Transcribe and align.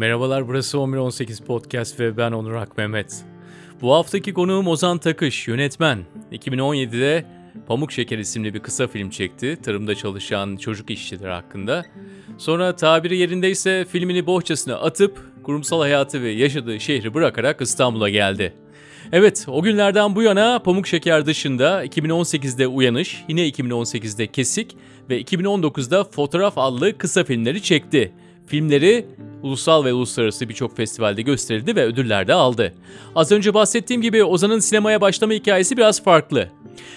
Merhabalar 0.00 0.48
burası 0.48 0.78
1118 0.78 1.40
Podcast 1.40 2.00
ve 2.00 2.16
ben 2.16 2.32
Onur 2.32 2.54
Akmehmet. 2.54 3.24
Bu 3.82 3.94
haftaki 3.94 4.34
konuğum 4.34 4.68
Ozan 4.68 4.98
Takış, 4.98 5.48
yönetmen. 5.48 5.98
2017'de 6.32 7.24
Pamuk 7.66 7.92
Şeker 7.92 8.18
isimli 8.18 8.54
bir 8.54 8.60
kısa 8.60 8.86
film 8.86 9.10
çekti. 9.10 9.58
Tarımda 9.62 9.94
çalışan 9.94 10.56
çocuk 10.56 10.90
işçileri 10.90 11.30
hakkında. 11.30 11.84
Sonra 12.38 12.76
tabiri 12.76 13.16
yerindeyse 13.16 13.84
filmini 13.84 14.26
bohçasına 14.26 14.74
atıp 14.74 15.18
kurumsal 15.42 15.80
hayatı 15.80 16.22
ve 16.22 16.30
yaşadığı 16.30 16.80
şehri 16.80 17.14
bırakarak 17.14 17.60
İstanbul'a 17.60 18.08
geldi. 18.08 18.54
Evet, 19.12 19.46
o 19.48 19.62
günlerden 19.62 20.16
bu 20.16 20.22
yana 20.22 20.58
Pamuk 20.58 20.86
Şeker 20.86 21.26
dışında 21.26 21.84
2018'de 21.84 22.66
Uyanış, 22.66 23.24
yine 23.28 23.48
2018'de 23.48 24.26
Kesik 24.26 24.76
ve 25.10 25.22
2019'da 25.22 26.04
Fotoğraf 26.04 26.58
adlı 26.58 26.98
kısa 26.98 27.24
filmleri 27.24 27.62
çekti. 27.62 28.12
Filmleri 28.50 29.06
ulusal 29.42 29.84
ve 29.84 29.92
uluslararası 29.92 30.48
birçok 30.48 30.76
festivalde 30.76 31.22
gösterildi 31.22 31.76
ve 31.76 31.84
ödüller 31.84 32.28
de 32.28 32.34
aldı. 32.34 32.74
Az 33.14 33.32
önce 33.32 33.54
bahsettiğim 33.54 34.02
gibi 34.02 34.24
Ozan'ın 34.24 34.58
sinemaya 34.58 35.00
başlama 35.00 35.32
hikayesi 35.32 35.76
biraz 35.76 36.02
farklı. 36.02 36.48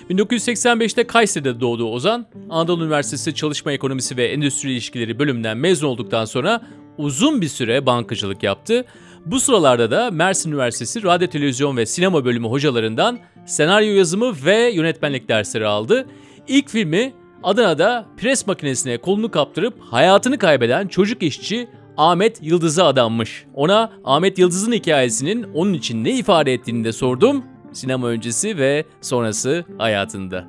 1985'te 0.09 1.07
Kayseri'de 1.07 1.59
doğdu 1.59 1.85
Ozan. 1.85 2.25
Anadolu 2.49 2.83
Üniversitesi 2.83 3.35
Çalışma 3.35 3.71
Ekonomisi 3.71 4.17
ve 4.17 4.25
Endüstri 4.25 4.71
İlişkileri 4.71 5.19
bölümünden 5.19 5.57
mezun 5.57 5.87
olduktan 5.87 6.25
sonra 6.25 6.61
uzun 6.97 7.41
bir 7.41 7.47
süre 7.47 7.85
bankacılık 7.85 8.43
yaptı. 8.43 8.85
Bu 9.25 9.39
sıralarda 9.39 9.91
da 9.91 10.11
Mersin 10.11 10.51
Üniversitesi 10.51 11.03
Radyo 11.03 11.27
Televizyon 11.27 11.77
ve 11.77 11.85
Sinema 11.85 12.25
Bölümü 12.25 12.47
hocalarından 12.47 13.19
senaryo 13.45 13.93
yazımı 13.93 14.33
ve 14.45 14.71
yönetmenlik 14.71 15.29
dersleri 15.29 15.67
aldı. 15.67 16.07
İlk 16.47 16.69
filmi 16.69 17.13
Adana'da 17.43 18.05
pres 18.17 18.47
makinesine 18.47 18.97
kolunu 18.97 19.31
kaptırıp 19.31 19.79
hayatını 19.81 20.37
kaybeden 20.37 20.87
çocuk 20.87 21.23
işçi 21.23 21.69
Ahmet 21.97 22.39
Yıldız'a 22.41 22.85
adanmış. 22.85 23.45
Ona 23.53 23.93
Ahmet 24.03 24.39
Yıldız'ın 24.39 24.71
hikayesinin 24.71 25.43
onun 25.43 25.73
için 25.73 26.03
ne 26.03 26.11
ifade 26.11 26.53
ettiğini 26.53 26.83
de 26.83 26.91
sordum. 26.91 27.45
Sinema 27.73 28.07
öncesi 28.07 28.57
ve 28.57 28.85
sonrası 29.01 29.65
hayatında. 29.77 30.47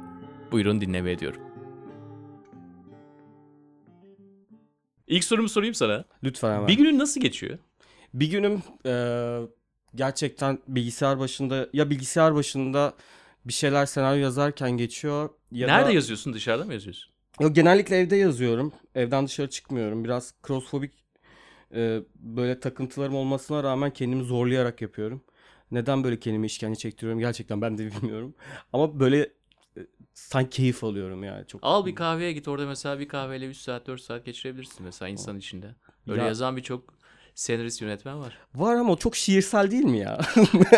Buyurun 0.53 0.81
dinleme 0.81 1.13
ediyorum. 1.13 1.41
İlk 5.07 5.25
sorumu 5.25 5.49
sorayım 5.49 5.75
sana. 5.75 6.05
Lütfen 6.25 6.55
hemen. 6.55 6.69
Bir 6.69 6.75
günün 6.75 6.99
nasıl 6.99 7.21
geçiyor? 7.21 7.59
Bir 8.15 8.31
günüm 8.31 8.63
e, 8.87 8.95
gerçekten 9.95 10.59
bilgisayar 10.69 11.19
başında 11.19 11.69
ya 11.73 11.91
bilgisayar 11.91 12.35
başında 12.35 12.95
bir 13.45 13.53
şeyler 13.53 13.87
senaryo 13.87 14.23
yazarken 14.23 14.71
geçiyor 14.71 15.31
ya 15.51 15.67
Nerede 15.69 15.89
da 15.89 15.93
yazıyorsun? 15.93 16.33
Dışarıda 16.33 16.65
mı 16.65 16.73
yazıyorsun? 16.73 17.13
Yok, 17.41 17.55
genellikle 17.55 17.97
evde 17.97 18.17
yazıyorum. 18.17 18.73
Evden 18.95 19.27
dışarı 19.27 19.51
çıkmıyorum. 19.51 20.05
Biraz 20.05 20.35
claustrofobik 20.49 20.93
e, 21.75 22.01
böyle 22.17 22.61
takıntılarım 22.61 23.15
olmasına 23.15 23.63
rağmen 23.63 23.91
kendimi 23.93 24.25
zorlayarak 24.25 24.83
yapıyorum. 24.83 25.25
Neden 25.71 26.05
böyle 26.05 26.21
kendime 26.21 26.47
işkence 26.47 26.79
çektiriyorum 26.79 27.21
gerçekten 27.21 27.63
ben 27.63 27.79
de 27.79 27.87
bilmiyorum. 28.03 28.35
Ama 28.73 29.01
böyle 29.01 29.21
e, 29.77 29.81
sanki 30.15 30.57
keyif 30.57 30.85
alıyorum 30.85 31.25
yani 31.25 31.47
çok. 31.47 31.61
Al 31.65 31.87
bir 31.87 31.95
kahveye 31.95 32.33
git 32.33 32.49
orada 32.49 32.67
mesela 32.67 32.99
bir 32.99 33.09
kahveyle 33.09 33.47
3 33.47 33.57
saat 33.57 33.87
4 33.87 34.01
saat 34.01 34.25
geçirebilirsin 34.25 34.85
mesela 34.85 35.09
insan 35.09 35.39
içinde. 35.39 35.75
Öyle 36.09 36.21
Ya- 36.21 36.27
yazan 36.29 36.57
birçok 36.57 36.94
senarist 37.35 37.83
yönetmen 37.83 38.21
var. 38.21 38.39
Var 38.55 38.75
ama 38.75 38.97
çok 38.97 39.17
şiirsel 39.17 39.71
değil 39.71 39.85
mi 39.85 39.99
ya? 39.99 40.21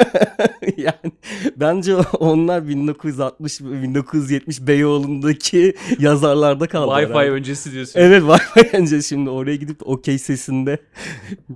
yani 0.77 1.12
bence 1.57 1.97
onlar 1.97 2.69
1960 2.69 3.61
1970 3.61 4.67
Beyoğlu'ndaki 4.67 5.75
yazarlarda 5.99 6.67
kaldı. 6.67 6.93
Wi-Fi 6.93 7.09
herhalde. 7.09 7.31
öncesi 7.31 7.73
diyorsun. 7.73 8.01
Evet 8.01 8.23
Wi-Fi 8.23 8.77
önce 8.81 9.03
şimdi 9.03 9.31
oraya 9.31 9.57
gidip 9.57 9.89
okey 9.89 10.19
sesinde 10.19 10.78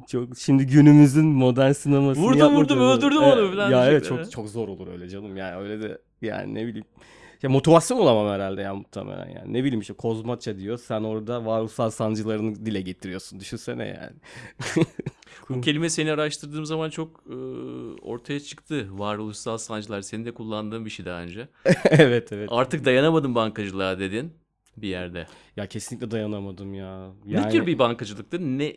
çok 0.09 0.39
şimdi 0.39 0.66
günümüzün 0.66 1.27
modern 1.27 1.72
sinemasını 1.72 2.25
Vurdum, 2.25 2.56
vurdum, 2.56 2.81
öldürdüm 2.81 3.22
onu 3.22 3.50
falan 3.50 3.71
Ya 3.71 3.87
evet 3.87 4.05
çok 4.05 4.31
çok 4.31 4.49
zor 4.49 4.69
olur 4.69 4.89
öyle 4.89 5.09
canım 5.09 5.37
yani 5.37 5.56
öyle 5.56 5.83
de 5.83 5.99
yani 6.22 6.55
ne 6.55 6.66
bileyim. 6.66 6.87
Ya 7.43 7.51
motivasyon 7.51 7.99
olamam 7.99 8.28
herhalde 8.28 8.62
ya 8.62 8.75
muhtemelen 8.75 9.28
yani. 9.28 9.53
Ne 9.53 9.65
bileyim 9.65 9.81
işte 9.81 9.95
kozmaça 9.95 10.59
diyor. 10.59 10.78
Sen 10.78 11.03
orada 11.03 11.47
varoluşsal 11.47 11.91
sancılarını 11.91 12.67
dile 12.67 12.81
getiriyorsun. 12.81 13.41
Düşünsene 13.41 13.87
yani. 13.87 14.17
Bu 15.49 15.61
kelime 15.61 15.91
seni 15.91 16.12
araştırdığım 16.12 16.65
zaman 16.65 16.91
çok 16.91 17.25
e, 17.31 17.34
ortaya 18.03 18.41
çıktı. 18.41 18.89
Varoluşsal 18.91 19.59
sancılar. 19.59 20.01
Senin 20.01 20.25
de 20.25 20.34
kullandığın 20.34 20.84
bir 20.84 20.91
şey 20.91 21.06
daha 21.06 21.21
önce. 21.23 21.49
evet 21.84 22.33
evet. 22.33 22.49
Artık 22.53 22.84
dayanamadım 22.84 23.34
bankacılığa 23.34 23.99
dedin 23.99 24.33
bir 24.77 24.89
yerde. 24.89 25.27
Ya 25.57 25.67
kesinlikle 25.67 26.11
dayanamadım 26.11 26.75
ya. 26.75 27.11
Ne 27.27 27.49
tür 27.49 27.67
bir 27.67 27.78
bankacılıktır? 27.78 28.41
Ne 28.41 28.77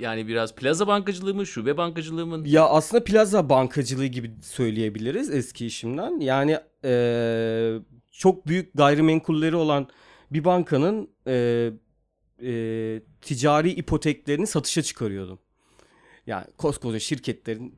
yani 0.00 0.28
biraz 0.28 0.54
plaza 0.54 0.86
bankacılığı 0.86 1.34
mı, 1.34 1.46
şube 1.46 1.76
bankacılığı 1.76 2.26
mı? 2.26 2.48
Ya 2.48 2.64
aslında 2.66 3.04
plaza 3.04 3.48
bankacılığı 3.48 4.06
gibi 4.06 4.30
söyleyebiliriz 4.42 5.30
eski 5.30 5.66
işimden. 5.66 6.20
Yani 6.20 6.58
eee, 6.86 7.80
çok 8.12 8.46
büyük 8.46 8.74
gayrimenkulleri 8.74 9.56
olan 9.56 9.88
bir 10.30 10.44
bankanın 10.44 11.10
eee, 11.26 11.72
eee, 12.40 13.02
ticari 13.20 13.70
ipoteklerini 13.70 14.46
satışa 14.46 14.82
çıkarıyordum. 14.82 15.38
Yani 16.26 16.46
koskoca 16.58 16.98
şirketlerin 16.98 17.74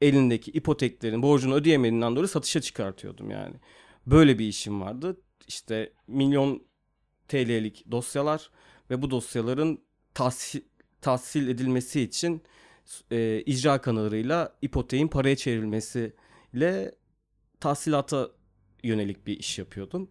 elindeki 0.00 0.50
ipoteklerin 0.50 1.22
borcunu 1.22 1.54
ödeyemediğinden 1.54 2.16
dolayı 2.16 2.28
satışa 2.28 2.60
çıkartıyordum 2.60 3.30
yani. 3.30 3.54
Böyle 4.06 4.38
bir 4.38 4.46
işim 4.48 4.80
vardı. 4.80 5.20
İşte 5.48 5.92
milyon 6.08 6.62
TL'lik 7.28 7.90
dosyalar 7.90 8.50
ve 8.90 9.02
bu 9.02 9.10
dosyaların 9.10 9.78
tahsil, 10.14 10.60
tahsil 11.00 11.48
edilmesi 11.48 12.00
için 12.00 12.42
e, 13.12 13.42
icra 13.46 13.80
kanalıyla 13.80 14.56
ipoteğin 14.62 15.08
paraya 15.08 15.36
çevrilmesiyle 15.36 16.94
tahsilata 17.66 18.28
yönelik 18.82 19.26
bir 19.26 19.38
iş 19.38 19.58
yapıyordum. 19.58 20.08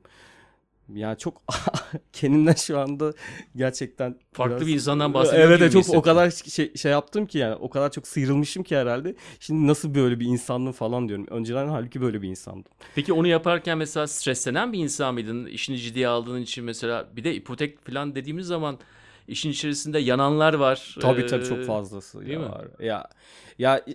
Yani 0.94 1.18
çok 1.18 1.44
kendimden 2.14 2.54
şu 2.54 2.80
anda 2.80 3.14
gerçekten 3.56 4.20
Farklı 4.34 4.68
bir 4.68 4.74
insandan 4.74 5.14
bahsediyor 5.14 5.48
Evet 5.48 5.62
evet, 5.62 5.72
çok 5.74 5.80
hissettim. 5.82 6.00
o 6.00 6.04
kadar 6.04 6.32
şey, 6.32 6.74
şey 6.76 6.92
yaptım 6.92 7.26
ki 7.26 7.38
yani 7.38 7.56
o 7.56 7.70
kadar 7.70 7.92
çok 7.92 8.08
sıyrılmışım 8.08 8.64
ki 8.64 8.78
herhalde. 8.78 9.16
Şimdi 9.40 9.68
nasıl 9.68 9.96
böyle 9.96 10.20
bir 10.20 10.26
insandım 10.26 10.74
falan 10.74 11.08
diyorum. 11.08 11.28
Önceden 11.30 11.68
halbuki 11.68 12.02
böyle 12.02 12.22
bir 12.22 12.30
insandım. 12.30 12.72
Peki 12.96 13.14
onu 13.14 13.28
yaparken 13.28 13.78
mesela 13.78 14.08
streslenen 14.08 14.74
bir 14.74 14.80
insan 14.80 15.14
mıydın? 15.14 15.46
İşini 15.46 15.78
ciddiye 15.78 16.08
aldığın 16.08 16.42
için 16.42 16.64
mesela 16.64 17.08
bir 17.16 17.24
de 17.24 17.36
ipotek 17.36 17.86
falan 17.86 18.16
dediğimiz 18.16 18.48
zaman 18.48 18.80
işin 19.28 19.50
içerisinde 19.50 20.00
yananlar 20.00 20.54
var. 20.54 20.96
Tabii 21.00 21.26
tabii 21.26 21.44
Ee, 21.44 21.46
çok 21.46 21.64
fazlası 21.64 22.26
değil 22.28 22.34
ya 22.34 22.40
mi? 22.40 22.46
var. 22.46 22.68
Ya 22.80 23.10
ya 23.60 23.86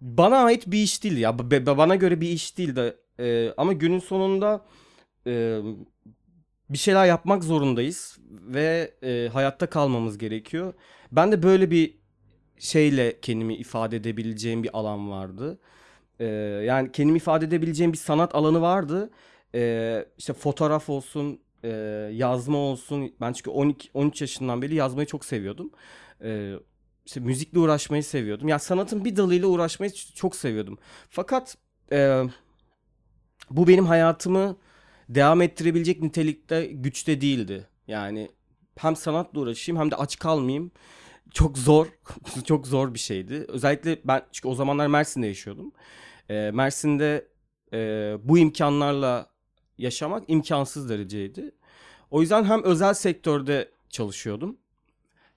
bana 0.00 0.36
ait 0.36 0.66
bir 0.66 0.78
iş 0.78 1.04
değil 1.04 1.16
ya. 1.16 1.38
Bana 1.78 1.94
göre 1.94 2.20
bir 2.20 2.28
iş 2.28 2.58
değil 2.58 2.76
de 2.76 2.96
e, 3.20 3.52
ama 3.56 3.72
günün 3.72 3.98
sonunda 3.98 4.64
e, 5.26 5.60
bir 6.70 6.78
şeyler 6.78 7.06
yapmak 7.06 7.44
zorundayız 7.44 8.18
ve 8.30 8.94
e, 9.02 9.28
hayatta 9.32 9.66
kalmamız 9.70 10.18
gerekiyor. 10.18 10.74
Ben 11.12 11.32
de 11.32 11.42
böyle 11.42 11.70
bir 11.70 11.98
şeyle 12.58 13.20
kendimi 13.20 13.54
ifade 13.54 13.96
edebileceğim 13.96 14.62
bir 14.62 14.78
alan 14.78 15.10
vardı. 15.10 15.58
E, 16.20 16.24
yani 16.66 16.92
kendimi 16.92 17.16
ifade 17.16 17.44
edebileceğim 17.44 17.92
bir 17.92 17.98
sanat 17.98 18.34
alanı 18.34 18.60
vardı. 18.60 19.10
E, 19.54 20.04
işte 20.18 20.32
fotoğraf 20.32 20.88
olsun, 20.88 21.40
e, 21.64 21.68
yazma 22.12 22.58
olsun. 22.58 23.14
Ben 23.20 23.32
çünkü 23.32 23.50
12 23.50 23.90
13 23.94 24.20
yaşından 24.20 24.62
beri 24.62 24.74
yazmayı 24.74 25.06
çok 25.06 25.24
seviyordum. 25.24 25.70
E, 26.22 26.54
işte 27.08 27.20
müzikle 27.20 27.58
uğraşmayı 27.58 28.04
seviyordum. 28.04 28.48
Ya 28.48 28.58
sanatın 28.58 29.04
bir 29.04 29.16
dalıyla 29.16 29.48
uğraşmayı 29.48 29.92
çok 30.14 30.36
seviyordum. 30.36 30.78
Fakat 31.10 31.56
e, 31.92 32.22
bu 33.50 33.68
benim 33.68 33.86
hayatımı 33.86 34.56
devam 35.08 35.42
ettirebilecek 35.42 36.02
nitelikte 36.02 36.66
güçte 36.66 37.20
değildi. 37.20 37.68
Yani 37.86 38.30
hem 38.76 38.96
sanatla 38.96 39.40
uğraşayım 39.40 39.80
hem 39.80 39.90
de 39.90 39.96
aç 39.96 40.18
kalmayayım. 40.18 40.70
Çok 41.34 41.58
zor, 41.58 41.86
çok 42.44 42.66
zor 42.66 42.94
bir 42.94 42.98
şeydi. 42.98 43.44
Özellikle 43.48 43.98
ben 44.04 44.22
çünkü 44.32 44.48
o 44.48 44.54
zamanlar 44.54 44.86
Mersin'de 44.86 45.26
yaşıyordum. 45.26 45.72
E, 46.28 46.50
Mersin'de 46.50 47.28
e, 47.72 47.78
bu 48.22 48.38
imkanlarla 48.38 49.26
yaşamak 49.78 50.24
imkansız 50.28 50.88
dereceydi. 50.88 51.52
O 52.10 52.20
yüzden 52.20 52.44
hem 52.44 52.62
özel 52.62 52.94
sektörde 52.94 53.72
çalışıyordum. 53.90 54.56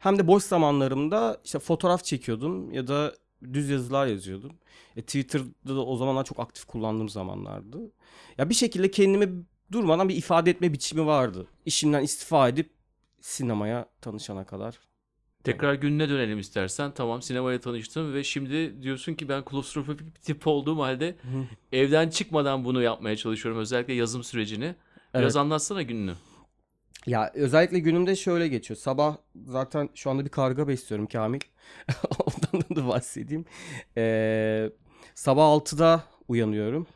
Hem 0.02 0.20
de 0.20 0.28
boş 0.28 0.44
zamanlarımda 0.44 1.42
işte 1.44 1.60
fotoğraf 1.60 2.04
çekiyordum 2.04 2.74
ya 2.74 2.88
da 2.88 3.14
düz 3.54 3.70
yazılar 3.70 4.08
yazıyordum. 4.08 4.52
E, 4.96 5.02
Twitter'da 5.02 5.76
da 5.76 5.86
o 5.86 5.98
zamanlar 5.98 6.24
çok 6.24 6.40
aktif 6.40 6.66
kullandığım 6.66 7.10
zamanlardı. 7.10 7.92
Ya 8.38 8.50
bir 8.50 8.56
şekilde 8.56 8.92
kendimi 8.92 9.44
durmadan 9.72 10.10
bir 10.10 10.16
ifade 10.16 10.52
etme 10.52 10.74
biçimi 10.74 11.06
vardı. 11.06 11.48
İşimden 11.66 12.04
istifa 12.04 12.50
edip 12.50 12.70
sinemaya 13.20 13.86
tanışana 14.02 14.46
kadar. 14.46 14.80
Tekrar 15.44 15.74
gününe 15.74 16.10
dönelim 16.10 16.40
istersen. 16.40 16.92
Tamam 16.92 17.22
sinemaya 17.22 17.60
tanıştım 17.60 18.14
ve 18.14 18.24
şimdi 18.24 18.84
diyorsun 18.84 19.14
ki 19.14 19.30
ben 19.30 19.46
klostrofobik 19.46 20.16
bir 20.16 20.22
tip 20.22 20.48
olduğum 20.48 20.80
halde 20.80 21.16
evden 21.72 22.10
çıkmadan 22.10 22.66
bunu 22.66 22.82
yapmaya 22.82 23.16
çalışıyorum. 23.16 23.62
Özellikle 23.62 23.94
yazım 23.94 24.24
sürecini. 24.24 24.76
Biraz 25.14 25.24
Evet. 25.24 25.36
anlatsana 25.36 25.82
gününü. 25.82 26.14
Ya 27.06 27.32
özellikle 27.34 27.80
günümde 27.80 28.16
şöyle 28.16 28.48
geçiyor. 28.48 28.78
Sabah 28.78 29.18
zaten 29.46 29.90
şu 29.96 30.10
anda 30.10 30.26
bir 30.26 30.30
karga 30.30 30.68
besliyorum 30.68 31.08
Kamil. 31.08 31.40
Ondan 32.20 32.76
da 32.76 32.88
bahsedeyim. 32.88 33.46
Ee, 33.98 34.70
sabah 35.16 35.46
6'da 35.46 36.04
uyanıyorum 36.28 36.88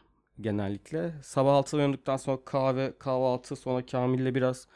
genellikle. 0.41 1.13
Sabah 1.23 1.53
6'da 1.55 1.77
uyandıktan 1.77 2.17
sonra 2.17 2.45
kahve, 2.45 2.93
kahvaltı 2.99 3.55
sonra 3.55 3.85
Kamil'le 3.85 4.35
biraz 4.35 4.67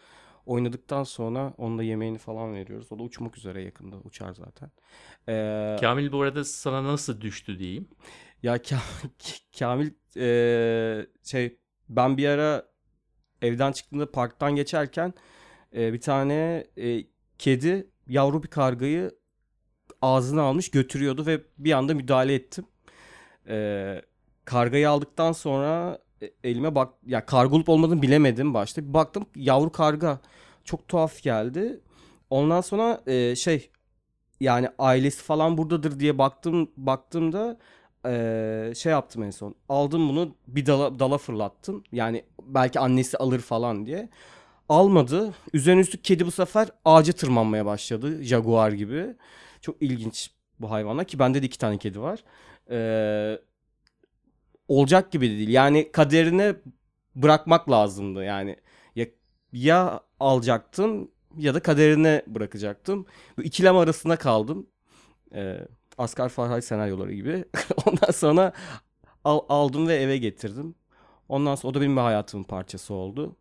oynadıktan 0.46 1.04
sonra 1.04 1.54
onda 1.58 1.84
yemeğini 1.84 2.18
falan 2.18 2.54
veriyoruz. 2.54 2.92
O 2.92 3.00
da 3.00 3.04
uçmak 3.04 3.38
üzere 3.38 3.62
yakında 3.62 3.96
uçar 3.98 4.34
zaten. 4.34 4.72
Ee, 5.30 5.78
Kamil 5.82 6.12
bu 6.12 6.22
arada 6.22 6.44
sana 6.44 6.84
nasıl 6.84 7.22
düştü 7.22 7.60
diyeyim. 7.60 7.88
ya 8.44 8.58
Ka- 8.58 8.80
Kamil 9.60 9.92
ee, 10.18 11.08
şey 11.24 11.58
ben 11.90 12.18
bir 12.18 12.28
ara 12.28 12.69
evden 13.42 13.72
çıktığımda 13.72 14.12
parktan 14.12 14.56
geçerken 14.56 15.14
e, 15.76 15.94
bir 15.94 16.02
tane 16.02 16.68
e, 16.78 17.04
kedi 17.38 17.88
yavru 18.08 18.44
bir 18.44 18.48
kargayı 18.48 19.12
ağzına 20.02 20.42
almış 20.42 20.72
götürüyordu 20.72 21.26
ve 21.26 21.42
bir 21.58 21.72
anda 21.72 21.94
müdahale 21.94 22.34
ettim. 22.34 22.66
E, 23.48 24.02
kargayı 24.46 24.90
aldıktan 24.90 25.32
sonra 25.32 26.00
e, 26.22 26.32
elime 26.44 26.76
bak 26.76 26.94
ya 27.06 27.26
karga 27.26 27.56
olmadığını 27.68 28.02
bilemedim 28.02 28.54
başta. 28.54 28.88
Bir 28.88 28.94
baktım 28.94 29.26
yavru 29.36 29.72
karga. 29.72 30.20
Çok 30.64 30.88
tuhaf 30.88 31.22
geldi. 31.22 31.80
Ondan 32.30 32.62
sonra 32.62 33.02
e, 33.08 33.36
şey 33.36 33.70
yani 34.40 34.70
ailesi 34.80 35.24
falan 35.24 35.58
buradadır 35.58 36.00
diye 36.00 36.18
baktım 36.18 36.72
baktığımda 36.78 37.58
şey 38.76 38.92
yaptım 38.92 39.24
en 39.24 39.32
son. 39.32 39.56
Aldım 39.70 40.10
bunu 40.10 40.36
bir 40.48 40.66
dala, 40.66 41.00
dala 41.00 41.18
fırlattım. 41.18 41.84
Yani 41.92 42.26
belki 42.44 42.80
annesi 42.80 43.18
alır 43.18 43.40
falan 43.40 43.86
diye. 43.86 44.10
Almadı. 44.70 45.34
Üzerine 45.54 45.82
üstlük 45.82 46.04
kedi 46.04 46.26
bu 46.26 46.32
sefer 46.32 46.70
ağaca 46.86 47.14
tırmanmaya 47.14 47.66
başladı. 47.66 48.24
Jaguar 48.24 48.72
gibi. 48.72 49.16
Çok 49.62 49.82
ilginç 49.82 50.32
bu 50.60 50.72
hayvanlar 50.72 51.06
ki 51.06 51.20
bende 51.20 51.42
de 51.42 51.46
iki 51.46 51.58
tane 51.58 51.78
kedi 51.78 52.02
var. 52.02 52.24
Ee, 52.72 53.40
olacak 54.68 55.12
gibi 55.12 55.30
de 55.30 55.38
değil. 55.38 55.50
Yani 55.50 55.92
kaderine 55.92 56.56
bırakmak 57.16 57.72
lazımdı. 57.72 58.24
Yani 58.24 58.56
ya, 58.96 59.06
ya 59.54 60.02
alacaktım 60.20 61.12
ya 61.38 61.54
da 61.54 61.60
kaderine 61.60 62.24
bırakacaktım. 62.28 63.06
Bu 63.38 63.44
ikilem 63.44 63.78
arasında 63.78 64.16
kaldım. 64.16 64.68
Ee, 65.34 65.68
Asgar 66.00 66.30
Farhay 66.30 66.62
senaryoları 66.62 67.14
gibi. 67.14 67.46
Ondan 67.86 68.12
sonra 68.12 68.54
al, 69.24 69.40
aldım 69.50 69.88
ve 69.88 69.96
eve 69.96 70.18
getirdim. 70.18 70.76
Ondan 71.30 71.56
sonra 71.56 71.72
o 71.72 71.74
da 71.74 71.82
benim 71.82 71.98
hayatımın 71.98 72.44
parçası 72.44 72.94
oldu. 72.94 73.36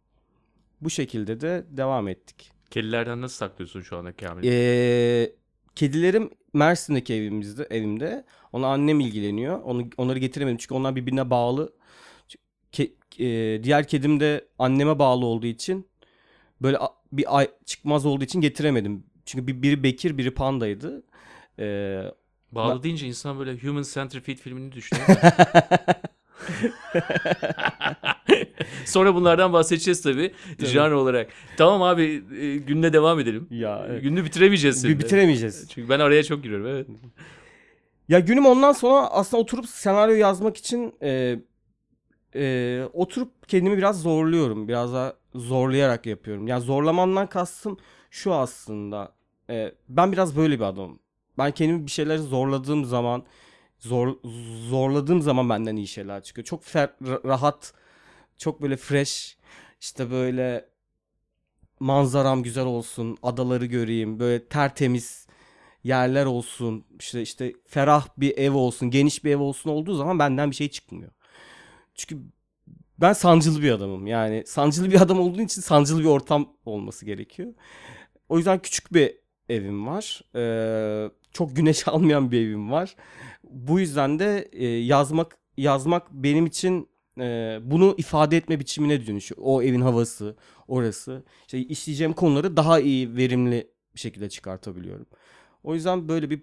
Bu 0.80 0.90
şekilde 0.90 1.40
de 1.40 1.66
devam 1.70 2.08
ettik. 2.08 2.52
Kedilerden 2.70 3.22
nasıl 3.22 3.36
saklıyorsun 3.36 3.80
şu 3.80 3.96
anda 3.96 4.12
Kamil? 4.12 4.48
Ee, 4.48 5.32
kedilerim 5.74 6.30
Mersin'deki 6.52 7.14
evimizde, 7.14 7.66
evimde. 7.70 8.24
Ona 8.52 8.66
annem 8.66 9.00
ilgileniyor. 9.00 9.62
Onu, 9.62 9.88
onları 9.96 10.18
getiremedim 10.18 10.58
çünkü 10.58 10.74
onlar 10.74 10.96
birbirine 10.96 11.30
bağlı. 11.30 11.72
Ke- 12.72 12.92
e, 13.18 13.62
diğer 13.64 13.88
kedim 13.88 14.20
de 14.20 14.48
anneme 14.58 14.98
bağlı 14.98 15.26
olduğu 15.26 15.46
için 15.46 15.86
böyle 16.62 16.78
bir 17.12 17.38
ay 17.38 17.50
çıkmaz 17.64 18.06
olduğu 18.06 18.24
için 18.24 18.40
getiremedim. 18.40 19.04
Çünkü 19.24 19.46
bir, 19.46 19.62
biri 19.62 19.82
Bekir, 19.82 20.18
biri 20.18 20.30
Panda'ydı. 20.34 21.02
Ee, 21.58 22.02
Bağlı 22.52 22.82
deyince 22.82 23.06
insan 23.06 23.38
böyle 23.38 23.58
Human 23.58 23.82
Centipede 23.82 24.36
filmini 24.36 24.72
düşünüyor. 24.72 25.08
Sonra 28.84 29.14
bunlardan 29.14 29.52
bahsedeceğiz 29.52 30.02
tabii. 30.02 30.32
Tabii. 30.58 30.66
Janr 30.66 30.92
olarak. 30.92 31.30
Tamam 31.56 31.82
abi 31.82 32.24
e, 32.40 32.56
gününe 32.56 32.92
devam 32.92 33.20
edelim. 33.20 33.46
ya 33.50 33.86
evet. 33.88 34.02
Gününü 34.02 34.24
bitiremeyeceğiz 34.24 34.80
seninle. 34.80 34.98
bitiremeyeceğiz. 34.98 35.68
Çünkü 35.68 35.88
ben 35.88 36.00
araya 36.00 36.22
çok 36.22 36.42
giriyorum 36.42 36.66
evet. 36.66 36.86
Ya 38.08 38.20
günüm 38.20 38.46
ondan 38.46 38.72
sonra 38.72 39.06
aslında 39.06 39.42
oturup 39.42 39.66
senaryo 39.66 40.14
yazmak 40.14 40.56
için 40.56 40.94
e, 41.02 41.38
e, 42.34 42.82
oturup 42.92 43.48
kendimi 43.48 43.78
biraz 43.78 44.02
zorluyorum. 44.02 44.68
Biraz 44.68 44.92
daha 44.92 45.14
zorlayarak 45.34 46.06
yapıyorum. 46.06 46.46
Yani 46.46 46.62
zorlamandan 46.62 47.26
kastım 47.26 47.76
şu 48.10 48.34
aslında. 48.34 49.12
E, 49.50 49.72
ben 49.88 50.12
biraz 50.12 50.36
böyle 50.36 50.58
bir 50.58 50.64
adamım. 50.64 50.98
Ben 51.38 51.50
kendimi 51.52 51.86
bir 51.86 51.90
şeyleri 51.90 52.18
zorladığım 52.18 52.84
zaman 52.84 53.24
zor 53.78 54.16
zorladığım 54.68 55.22
zaman 55.22 55.48
benden 55.48 55.76
iyi 55.76 55.86
şeyler 55.86 56.22
çıkıyor. 56.22 56.44
Çok 56.44 56.64
fer- 56.64 56.90
ra- 57.02 57.24
rahat, 57.28 57.72
çok 58.38 58.62
böyle 58.62 58.76
fresh, 58.76 59.36
işte 59.80 60.10
böyle 60.10 60.68
manzaram 61.80 62.42
güzel 62.42 62.64
olsun, 62.66 63.18
adaları 63.22 63.66
göreyim, 63.66 64.20
böyle 64.20 64.44
tertemiz 64.44 65.26
yerler 65.84 66.26
olsun, 66.26 66.84
işte 67.00 67.22
işte 67.22 67.52
ferah 67.66 68.08
bir 68.18 68.38
ev 68.38 68.52
olsun, 68.52 68.90
geniş 68.90 69.24
bir 69.24 69.30
ev 69.30 69.38
olsun 69.38 69.70
olduğu 69.70 69.94
zaman 69.94 70.18
benden 70.18 70.50
bir 70.50 70.56
şey 70.56 70.68
çıkmıyor. 70.68 71.10
Çünkü 71.94 72.22
ben 73.00 73.12
sancılı 73.12 73.62
bir 73.62 73.70
adamım. 73.70 74.06
Yani 74.06 74.44
sancılı 74.46 74.90
bir 74.90 75.00
adam 75.00 75.20
olduğu 75.20 75.42
için 75.42 75.62
sancılı 75.62 76.00
bir 76.00 76.04
ortam 76.04 76.52
olması 76.64 77.06
gerekiyor. 77.06 77.54
O 78.28 78.36
yüzden 78.36 78.58
küçük 78.58 78.94
bir 78.94 79.16
evim 79.48 79.86
var. 79.86 80.22
Ee, 80.34 81.10
çok 81.38 81.56
güneş 81.56 81.88
almayan 81.94 82.32
bir 82.32 82.40
evim 82.40 82.70
var. 82.70 82.96
Bu 83.44 83.80
yüzden 83.80 84.18
de 84.18 84.48
e, 84.52 84.66
yazmak 84.66 85.38
yazmak 85.56 86.12
benim 86.12 86.46
için 86.46 86.88
e, 87.20 87.58
bunu 87.62 87.94
ifade 87.98 88.36
etme 88.36 88.60
biçimine 88.60 89.06
dönüşüyor. 89.06 89.40
O 89.44 89.62
evin 89.62 89.80
havası, 89.80 90.36
orası. 90.68 91.24
İşte 91.46 91.58
işleyeceğim 91.58 92.12
konuları 92.12 92.56
daha 92.56 92.80
iyi, 92.80 93.16
verimli 93.16 93.70
bir 93.94 94.00
şekilde 94.00 94.28
çıkartabiliyorum. 94.28 95.06
O 95.64 95.74
yüzden 95.74 96.08
böyle 96.08 96.30
bir 96.30 96.42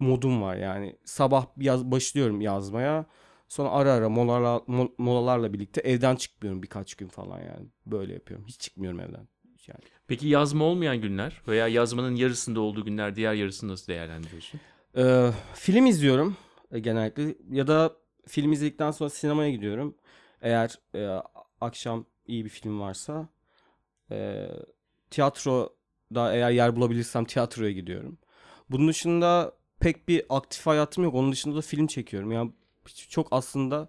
modum 0.00 0.42
var 0.42 0.56
yani. 0.56 0.96
Sabah 1.04 1.46
yaz, 1.56 1.84
başlıyorum 1.90 2.40
yazmaya. 2.40 3.06
Sonra 3.48 3.70
ara 3.70 3.92
ara 3.92 4.08
molalarla, 4.08 4.56
mo- 4.68 4.92
molalarla 4.98 5.52
birlikte 5.52 5.80
evden 5.80 6.16
çıkmıyorum 6.16 6.62
birkaç 6.62 6.94
gün 6.94 7.08
falan 7.08 7.38
yani. 7.40 7.66
Böyle 7.86 8.14
yapıyorum. 8.14 8.46
Hiç 8.48 8.60
çıkmıyorum 8.60 9.00
evden. 9.00 9.28
Yani. 9.68 9.80
Peki 10.08 10.28
yazma 10.28 10.64
olmayan 10.64 11.00
günler 11.00 11.42
veya 11.48 11.68
yazmanın 11.68 12.14
yarısında 12.14 12.60
olduğu 12.60 12.84
günler 12.84 13.16
diğer 13.16 13.34
yarısını 13.34 13.72
nasıl 13.72 13.86
değerlendiriyorsun? 13.86 14.60
Ee, 14.96 15.30
film 15.54 15.86
izliyorum 15.86 16.36
e, 16.72 16.78
genellikle 16.78 17.34
ya 17.50 17.66
da 17.66 17.96
film 18.26 18.52
izledikten 18.52 18.90
sonra 18.90 19.10
sinemaya 19.10 19.50
gidiyorum. 19.50 19.94
Eğer 20.42 20.78
e, 20.94 21.22
akşam 21.60 22.06
iyi 22.26 22.44
bir 22.44 22.50
film 22.50 22.80
varsa 22.80 23.28
e, 24.10 24.48
tiyatroda 25.10 26.32
eğer 26.34 26.50
yer 26.50 26.76
bulabilirsem 26.76 27.24
tiyatroya 27.24 27.70
gidiyorum. 27.70 28.18
Bunun 28.70 28.88
dışında 28.88 29.52
pek 29.80 30.08
bir 30.08 30.22
aktif 30.28 30.66
hayatım 30.66 31.04
yok. 31.04 31.14
Onun 31.14 31.32
dışında 31.32 31.56
da 31.56 31.60
film 31.60 31.86
çekiyorum. 31.86 32.32
Yani 32.32 32.52
çok 33.08 33.28
aslında 33.30 33.88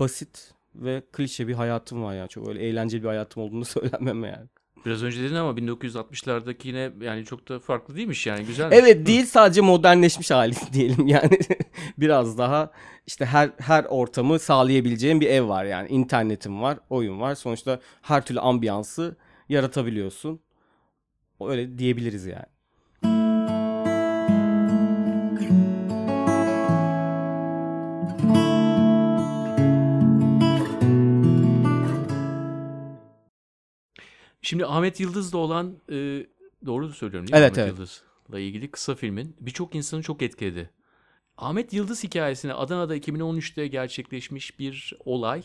basit 0.00 0.54
ve 0.74 1.02
klişe 1.12 1.48
bir 1.48 1.54
hayatım 1.54 2.02
var 2.02 2.14
yani. 2.14 2.28
Çok 2.28 2.48
öyle 2.48 2.60
eğlenceli 2.60 3.02
bir 3.02 3.08
hayatım 3.08 3.42
olduğunu 3.42 3.64
söylemem 3.76 4.24
yani. 4.24 4.48
Biraz 4.86 5.02
önce 5.02 5.22
dedin 5.22 5.34
ama 5.34 5.50
1960'lardaki 5.50 6.68
yine 6.68 6.90
yani 7.00 7.24
çok 7.24 7.48
da 7.48 7.58
farklı 7.58 7.96
değilmiş 7.96 8.26
yani 8.26 8.44
güzel. 8.44 8.72
Evet 8.72 9.06
değil 9.06 9.26
sadece 9.26 9.60
modernleşmiş 9.60 10.30
hali 10.30 10.54
diyelim 10.72 11.06
yani 11.06 11.38
biraz 11.98 12.38
daha 12.38 12.70
işte 13.06 13.24
her 13.24 13.50
her 13.58 13.84
ortamı 13.84 14.38
sağlayabileceğin 14.38 15.20
bir 15.20 15.26
ev 15.26 15.48
var 15.48 15.64
yani 15.64 15.88
internetin 15.88 16.62
var 16.62 16.78
oyun 16.90 17.20
var 17.20 17.34
sonuçta 17.34 17.80
her 18.02 18.24
türlü 18.24 18.40
ambiyansı 18.40 19.16
yaratabiliyorsun 19.48 20.40
öyle 21.40 21.78
diyebiliriz 21.78 22.26
yani. 22.26 22.46
Şimdi 34.50 34.66
Ahmet 34.66 35.00
Yıldız'la 35.00 35.38
olan 35.38 35.76
e, 35.88 36.26
doğru 36.66 36.92
söylüyorum 36.92 37.28
değil 37.28 37.34
mi? 37.34 37.38
Evet, 37.38 37.52
Ahmet 37.52 37.58
evet. 37.58 37.68
Yıldız'la 37.68 38.40
ilgili 38.40 38.70
kısa 38.70 38.94
filmin 38.94 39.36
birçok 39.40 39.74
insanı 39.74 40.02
çok 40.02 40.22
etkiledi. 40.22 40.70
Ahmet 41.36 41.72
Yıldız 41.72 42.04
hikayesini 42.04 42.54
Adana'da 42.54 42.96
2013'te 42.96 43.66
gerçekleşmiş 43.66 44.58
bir 44.58 44.94
olay. 45.04 45.42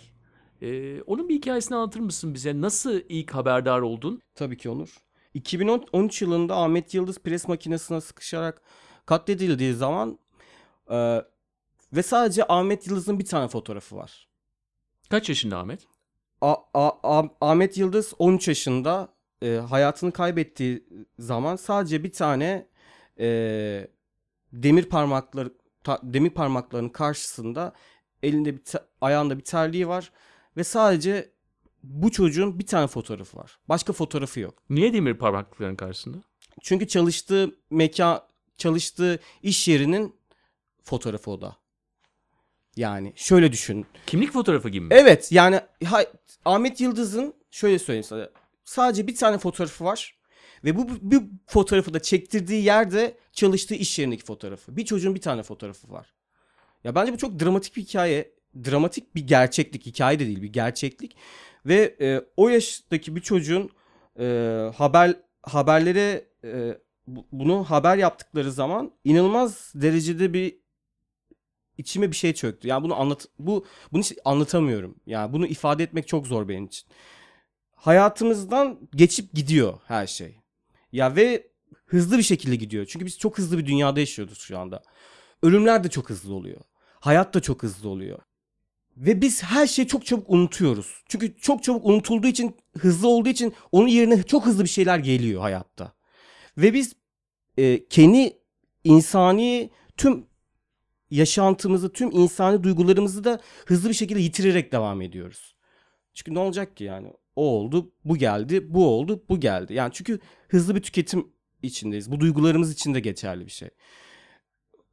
E, 0.61 1.01
onun 1.01 1.29
bir 1.29 1.35
hikayesini 1.35 1.77
anlatır 1.77 1.99
mısın 1.99 2.33
bize? 2.33 2.61
Nasıl 2.61 3.01
ilk 3.09 3.31
haberdar 3.31 3.79
oldun? 3.79 4.21
Tabii 4.35 4.57
ki 4.57 4.69
Onur. 4.69 4.97
2013 5.33 6.21
yılında 6.21 6.55
Ahmet 6.55 6.93
Yıldız 6.93 7.19
pres 7.19 7.47
makinesine 7.47 8.01
sıkışarak 8.01 8.61
katledildiği 9.05 9.73
zaman 9.73 10.19
e, 10.89 11.21
ve 11.93 12.03
sadece 12.03 12.47
Ahmet 12.47 12.87
Yıldız'ın 12.87 13.19
bir 13.19 13.25
tane 13.25 13.47
fotoğrafı 13.47 13.95
var. 13.95 14.27
Kaç 15.09 15.29
yaşında 15.29 15.57
Ahmet? 15.57 15.87
A- 16.41 16.55
A- 16.73 17.19
A- 17.19 17.29
Ahmet 17.41 17.77
Yıldız 17.77 18.13
13 18.19 18.47
yaşında 18.47 19.09
e, 19.41 19.55
hayatını 19.55 20.11
kaybettiği 20.11 20.83
zaman 21.19 21.55
sadece 21.55 22.03
bir 22.03 22.11
tane 22.11 22.67
e, 23.19 23.27
demir 24.53 24.83
parmakları 24.89 25.53
ta- 25.83 25.99
demir 26.03 26.29
parmaklarının 26.29 26.89
karşısında 26.89 27.73
elinde 28.23 28.53
bir 28.53 28.63
te- 28.63 28.83
ayağında 29.01 29.37
bir 29.37 29.43
terliği 29.43 29.87
var 29.87 30.11
ve 30.57 30.63
sadece 30.63 31.31
bu 31.83 32.11
çocuğun 32.11 32.59
bir 32.59 32.65
tane 32.67 32.87
fotoğrafı 32.87 33.37
var. 33.37 33.59
Başka 33.69 33.93
fotoğrafı 33.93 34.39
yok. 34.39 34.63
Niye 34.69 34.93
demir 34.93 35.13
parmaklıkların 35.13 35.75
karşısında? 35.75 36.17
Çünkü 36.61 36.87
çalıştığı 36.87 37.55
mekan, 37.69 38.21
çalıştığı 38.57 39.19
iş 39.43 39.67
yerinin 39.67 40.15
fotoğrafı 40.83 41.31
o 41.31 41.41
da. 41.41 41.57
Yani 42.77 43.13
şöyle 43.15 43.51
düşün. 43.51 43.85
Kimlik 44.07 44.31
fotoğrafı 44.31 44.69
gibi 44.69 44.85
mi? 44.85 44.93
Evet 44.93 45.31
yani 45.31 45.59
ha- 45.85 46.05
Ahmet 46.45 46.81
Yıldız'ın 46.81 47.33
şöyle 47.51 47.79
söyleyeyim 47.79 48.03
sana. 48.03 48.29
Sadece 48.65 49.07
bir 49.07 49.15
tane 49.15 49.37
fotoğrafı 49.37 49.83
var. 49.83 50.15
Ve 50.63 50.75
bu 50.77 50.87
bir 51.01 51.21
fotoğrafı 51.47 51.93
da 51.93 51.99
çektirdiği 52.01 52.63
yerde 52.63 53.17
çalıştığı 53.33 53.75
iş 53.75 53.99
yerindeki 53.99 54.25
fotoğrafı. 54.25 54.77
Bir 54.77 54.85
çocuğun 54.85 55.15
bir 55.15 55.21
tane 55.21 55.43
fotoğrafı 55.43 55.91
var. 55.91 56.13
Ya 56.83 56.95
bence 56.95 57.13
bu 57.13 57.17
çok 57.17 57.39
dramatik 57.39 57.75
bir 57.75 57.81
hikaye. 57.81 58.31
Dramatik 58.65 59.15
bir 59.15 59.27
gerçeklik. 59.27 59.85
Hikaye 59.85 60.19
de 60.19 60.25
değil 60.25 60.41
bir 60.41 60.53
gerçeklik. 60.53 61.15
Ve 61.65 61.95
e, 62.01 62.21
o 62.37 62.49
yaştaki 62.49 63.15
bir 63.15 63.21
çocuğun 63.21 63.69
e, 64.19 64.25
haber 64.75 65.15
haberlere 65.43 66.25
e, 66.43 66.77
bu- 67.07 67.27
bunu 67.31 67.63
haber 67.63 67.97
yaptıkları 67.97 68.51
zaman 68.51 68.91
inanılmaz 69.03 69.71
derecede 69.75 70.33
bir 70.33 70.57
içime 71.77 72.11
bir 72.11 72.15
şey 72.15 72.33
çöktü. 72.33 72.67
Yani 72.67 72.83
bunu 72.83 72.95
anlat 72.95 73.27
bu 73.39 73.65
bunu 73.91 74.01
hiç 74.01 74.13
anlatamıyorum. 74.25 74.95
Yani 75.05 75.33
bunu 75.33 75.47
ifade 75.47 75.83
etmek 75.83 76.07
çok 76.07 76.27
zor 76.27 76.47
benim 76.47 76.65
için. 76.65 76.87
Hayatımızdan 77.75 78.79
geçip 78.95 79.33
gidiyor 79.33 79.79
her 79.87 80.07
şey. 80.07 80.37
Ya 80.91 81.15
ve 81.15 81.47
hızlı 81.85 82.17
bir 82.17 82.23
şekilde 82.23 82.55
gidiyor. 82.55 82.85
Çünkü 82.85 83.05
biz 83.05 83.19
çok 83.19 83.37
hızlı 83.37 83.57
bir 83.57 83.65
dünyada 83.65 83.99
yaşıyoruz 83.99 84.39
şu 84.39 84.59
anda. 84.59 84.83
Ölümler 85.41 85.83
de 85.83 85.89
çok 85.89 86.09
hızlı 86.09 86.33
oluyor. 86.33 86.61
Hayat 86.99 87.33
da 87.33 87.41
çok 87.41 87.63
hızlı 87.63 87.89
oluyor. 87.89 88.19
Ve 88.97 89.21
biz 89.21 89.43
her 89.43 89.67
şeyi 89.67 89.87
çok 89.87 90.05
çabuk 90.05 90.29
unutuyoruz. 90.29 91.03
Çünkü 91.09 91.37
çok 91.37 91.63
çabuk 91.63 91.85
unutulduğu 91.85 92.27
için, 92.27 92.55
hızlı 92.77 93.07
olduğu 93.07 93.29
için 93.29 93.53
onun 93.71 93.87
yerine 93.87 94.23
çok 94.23 94.45
hızlı 94.45 94.63
bir 94.63 94.69
şeyler 94.69 94.99
geliyor 94.99 95.41
hayatta. 95.41 95.93
Ve 96.57 96.73
biz 96.73 96.93
e, 97.57 97.87
kendi 97.87 98.37
insani 98.83 99.69
tüm 99.97 100.25
yaşantımızı, 101.15 101.93
tüm 101.93 102.11
insani 102.11 102.63
duygularımızı 102.63 103.23
da 103.23 103.39
hızlı 103.65 103.89
bir 103.89 103.93
şekilde 103.93 104.19
yitirerek 104.19 104.71
devam 104.71 105.01
ediyoruz. 105.01 105.55
Çünkü 106.13 106.33
ne 106.33 106.39
olacak 106.39 106.77
ki 106.77 106.83
yani? 106.83 107.13
O 107.35 107.43
oldu, 107.43 107.91
bu 108.05 108.17
geldi, 108.17 108.73
bu 108.73 108.87
oldu, 108.87 109.23
bu 109.29 109.39
geldi. 109.39 109.73
Yani 109.73 109.93
çünkü 109.93 110.19
hızlı 110.49 110.75
bir 110.75 110.81
tüketim 110.81 111.27
içindeyiz. 111.63 112.11
Bu 112.11 112.19
duygularımız 112.19 112.73
için 112.73 112.93
de 112.93 112.99
geçerli 112.99 113.45
bir 113.45 113.51
şey. 113.51 113.69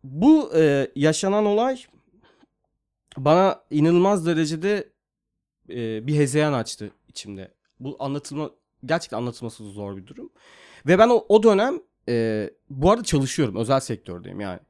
Bu 0.04 0.50
e, 0.56 0.90
yaşanan 0.96 1.46
olay 1.46 1.78
bana 3.16 3.64
inanılmaz 3.70 4.26
derecede 4.26 4.92
e, 5.70 6.06
bir 6.06 6.14
hezeyan 6.14 6.52
açtı 6.52 6.90
içimde. 7.08 7.54
Bu 7.80 7.96
anlatılma 7.98 8.50
gerçekten 8.84 9.18
anlatılması 9.18 9.64
zor 9.64 9.96
bir 9.96 10.06
durum. 10.06 10.30
Ve 10.86 10.98
ben 10.98 11.08
o, 11.08 11.24
o 11.28 11.42
dönem 11.42 11.80
e, 12.08 12.50
bu 12.70 12.90
arada 12.90 13.04
çalışıyorum. 13.04 13.56
Özel 13.56 13.80
sektördeyim 13.80 14.40
yani. 14.40 14.60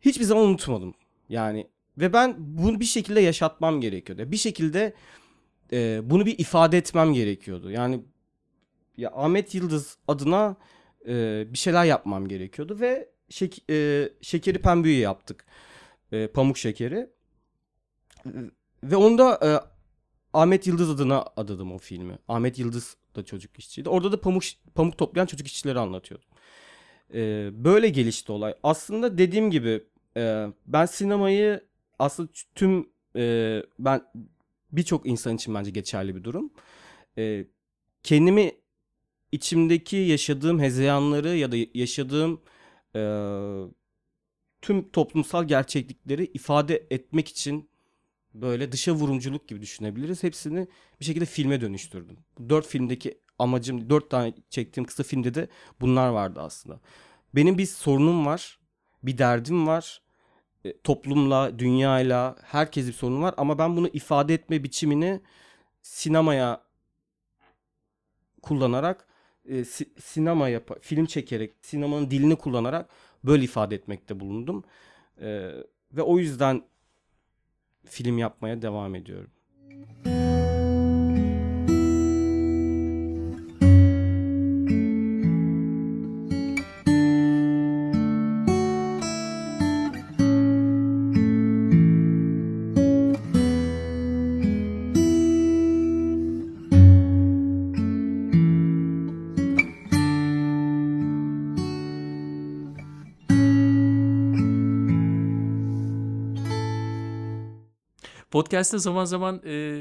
Hiçbir 0.00 0.24
zaman 0.24 0.44
unutmadım. 0.44 0.94
Yani 1.28 1.66
ve 1.98 2.12
ben 2.12 2.34
bunu 2.38 2.80
bir 2.80 2.84
şekilde 2.84 3.20
yaşatmam 3.20 3.80
gerekiyordu. 3.80 4.32
Bir 4.32 4.36
şekilde 4.36 4.94
e, 5.72 6.00
bunu 6.10 6.26
bir 6.26 6.38
ifade 6.38 6.78
etmem 6.78 7.14
gerekiyordu. 7.14 7.70
Yani 7.70 8.00
ya 8.96 9.10
Ahmet 9.14 9.54
Yıldız 9.54 9.98
adına 10.08 10.56
e, 11.08 11.44
bir 11.52 11.58
şeyler 11.58 11.84
yapmam 11.84 12.28
gerekiyordu 12.28 12.80
ve 12.80 13.08
şek, 13.30 13.70
e, 13.70 14.08
şekeri 14.22 14.58
pembüyü 14.58 14.98
yaptık. 14.98 15.46
E, 16.12 16.26
pamuk 16.26 16.58
şekeri. 16.58 17.10
Ve 18.82 18.96
onda 18.96 19.40
e, 19.42 19.48
Ahmet 20.32 20.66
Yıldız 20.66 20.90
adına 20.90 21.24
adadım 21.36 21.72
o 21.72 21.78
filmi. 21.78 22.18
Ahmet 22.28 22.58
Yıldız 22.58 22.96
da 23.16 23.24
çocuk 23.24 23.58
işçiydi. 23.58 23.88
Orada 23.88 24.12
da 24.12 24.20
pamuk 24.20 24.42
pamuk 24.74 24.98
toplayan 24.98 25.26
çocuk 25.26 25.46
işçileri 25.46 25.78
anlatıyordu. 25.78 26.24
E, 27.14 27.50
böyle 27.52 27.88
gelişti 27.88 28.32
olay. 28.32 28.54
Aslında 28.62 29.18
dediğim 29.18 29.50
gibi 29.50 29.84
e, 30.16 30.46
ben 30.66 30.86
sinemayı 30.86 31.64
aslında 31.98 32.28
tüm 32.54 32.88
e, 33.16 33.62
ben 33.78 34.02
birçok 34.72 35.06
insan 35.06 35.36
için 35.36 35.54
bence 35.54 35.70
geçerli 35.70 36.16
bir 36.16 36.24
durum. 36.24 36.50
E, 37.18 37.44
kendimi 38.02 38.52
içimdeki 39.32 39.96
yaşadığım 39.96 40.60
hezeyanları 40.60 41.36
ya 41.36 41.52
da 41.52 41.56
yaşadığım 41.74 42.40
e, 42.96 43.02
tüm 44.62 44.88
toplumsal 44.90 45.48
gerçeklikleri 45.48 46.24
ifade 46.24 46.86
etmek 46.90 47.28
için 47.28 47.70
böyle 48.34 48.72
dışa 48.72 48.92
vurumculuk 48.92 49.48
gibi 49.48 49.60
düşünebiliriz. 49.60 50.22
Hepsini 50.22 50.68
bir 51.00 51.04
şekilde 51.04 51.24
filme 51.24 51.60
dönüştürdüm. 51.60 52.16
Dört 52.48 52.66
filmdeki 52.66 53.18
amacım, 53.38 53.90
dört 53.90 54.10
tane 54.10 54.34
çektiğim 54.50 54.86
kısa 54.86 55.02
filmde 55.02 55.34
de 55.34 55.48
bunlar 55.80 56.08
vardı 56.08 56.40
aslında. 56.42 56.80
Benim 57.34 57.58
bir 57.58 57.66
sorunum 57.66 58.26
var, 58.26 58.58
bir 59.02 59.18
derdim 59.18 59.66
var. 59.66 60.02
E, 60.64 60.78
toplumla, 60.80 61.58
dünyayla, 61.58 62.36
herkes 62.42 62.86
bir 62.86 62.92
sorun 62.92 63.22
var. 63.22 63.34
Ama 63.36 63.58
ben 63.58 63.76
bunu 63.76 63.88
ifade 63.88 64.34
etme 64.34 64.62
biçimini 64.64 65.20
sinemaya 65.82 66.62
kullanarak, 68.42 69.06
e, 69.44 69.64
si- 69.64 69.92
sinema 70.00 70.48
yap 70.48 70.70
film 70.80 71.06
çekerek, 71.06 71.54
sinemanın 71.62 72.10
dilini 72.10 72.36
kullanarak 72.36 72.90
böyle 73.24 73.44
ifade 73.44 73.74
etmekte 73.74 74.20
bulundum. 74.20 74.64
E, 75.20 75.50
ve 75.92 76.02
o 76.02 76.18
yüzden 76.18 76.62
film 77.84 78.18
yapmaya 78.18 78.62
devam 78.62 78.94
ediyorum. 78.94 79.30
Podcast'ta 108.38 108.78
zaman 108.78 109.04
zaman 109.04 109.40
e, 109.46 109.80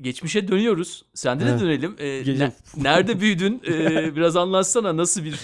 geçmişe 0.00 0.48
dönüyoruz. 0.48 1.04
Sende 1.14 1.46
de 1.46 1.60
dönelim. 1.60 1.96
E, 1.98 2.22
Gece- 2.22 2.38
ne- 2.38 2.52
nerede 2.82 3.20
büyüdün? 3.20 3.62
E, 3.68 4.16
biraz 4.16 4.36
anlatsana 4.36 4.96
nasıl 4.96 5.24
bir 5.24 5.40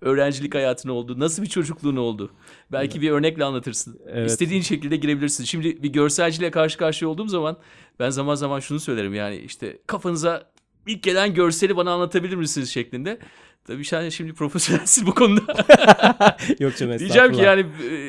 öğrencilik 0.00 0.54
hayatın 0.54 0.88
oldu? 0.88 1.20
Nasıl 1.20 1.42
bir 1.42 1.48
çocukluğun 1.48 1.96
oldu? 1.96 2.30
Belki 2.72 3.00
bir 3.00 3.10
örnekle 3.10 3.44
anlatırsın. 3.44 4.00
Evet. 4.06 4.30
İstediğin 4.30 4.62
şekilde 4.62 4.96
girebilirsin. 4.96 5.44
Şimdi 5.44 5.82
bir 5.82 5.88
görselciyle 5.88 6.50
karşı 6.50 6.78
karşıya 6.78 7.08
olduğum 7.08 7.28
zaman 7.28 7.56
ben 7.98 8.10
zaman 8.10 8.34
zaman 8.34 8.60
şunu 8.60 8.80
söylerim 8.80 9.14
yani 9.14 9.36
işte 9.36 9.78
kafanıza 9.86 10.50
ilk 10.86 11.02
gelen 11.02 11.34
görseli 11.34 11.76
bana 11.76 11.92
anlatabilir 11.92 12.36
misiniz 12.36 12.70
şeklinde. 12.70 13.18
Tabii 13.64 13.84
sen 13.84 14.08
şimdi 14.08 14.32
profesyonelsin 14.32 15.06
bu 15.06 15.14
konuda. 15.14 15.42
Yok 16.58 16.76
canım 16.76 16.98
Diyeceğim 16.98 17.32
ki 17.32 17.42
yani 17.42 17.60
e, 17.60 18.00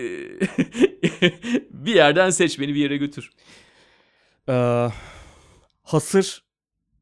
bir 1.72 1.96
yerden 1.96 2.30
seç 2.30 2.60
beni 2.60 2.76
bir 2.76 2.80
yere 2.80 2.98
götür. 2.98 3.32
Ee, 4.50 4.90
hasır 5.84 6.44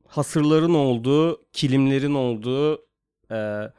hasırların 0.07 0.73
olduğu, 0.73 1.45
kilimlerin 1.53 2.13
olduğu 2.13 2.85
e, 3.31 3.71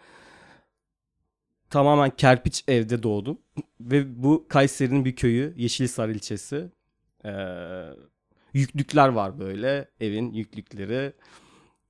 tamamen 1.71 2.11
kerpiç 2.11 2.65
evde 2.69 3.03
doğdum. 3.03 3.39
Ve 3.81 4.23
bu 4.23 4.47
Kayseri'nin 4.49 5.05
bir 5.05 5.17
köyü, 5.17 5.55
Yeşilhisar 5.57 6.09
ilçesi. 6.09 6.71
Ee, 7.25 7.31
yüklükler 8.53 9.09
var 9.09 9.39
böyle, 9.39 9.89
evin 10.01 10.33
yüklükleri. 10.33 11.13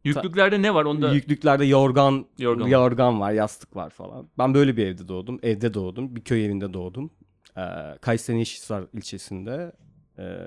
Yüklüklerde 0.04 0.62
ne 0.62 0.74
var 0.74 0.84
onda? 0.84 1.12
Yüklüklerde 1.12 1.64
yorgan, 1.64 2.26
Yorgan 2.38 2.64
var. 2.64 2.70
yorgan 2.70 3.20
var, 3.20 3.32
yastık 3.32 3.76
var 3.76 3.90
falan. 3.90 4.28
Ben 4.38 4.54
böyle 4.54 4.76
bir 4.76 4.86
evde 4.86 5.08
doğdum. 5.08 5.38
Evde 5.42 5.74
doğdum. 5.74 6.16
Bir 6.16 6.20
köy 6.20 6.46
evinde 6.46 6.72
doğdum. 6.72 7.10
Ee, 7.56 7.62
Kayseri 8.00 8.38
Yeşilhisar 8.38 8.84
ilçesinde. 8.92 9.72
Ee, 10.18 10.38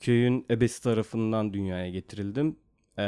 köyün 0.00 0.46
ebesi 0.50 0.82
tarafından 0.82 1.52
dünyaya 1.52 1.90
getirildim. 1.90 2.56
Ee, 2.98 3.02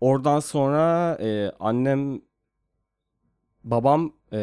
oradan 0.00 0.40
sonra 0.40 1.18
e, 1.20 1.52
annem, 1.60 2.22
babam 3.64 4.12
e, 4.32 4.38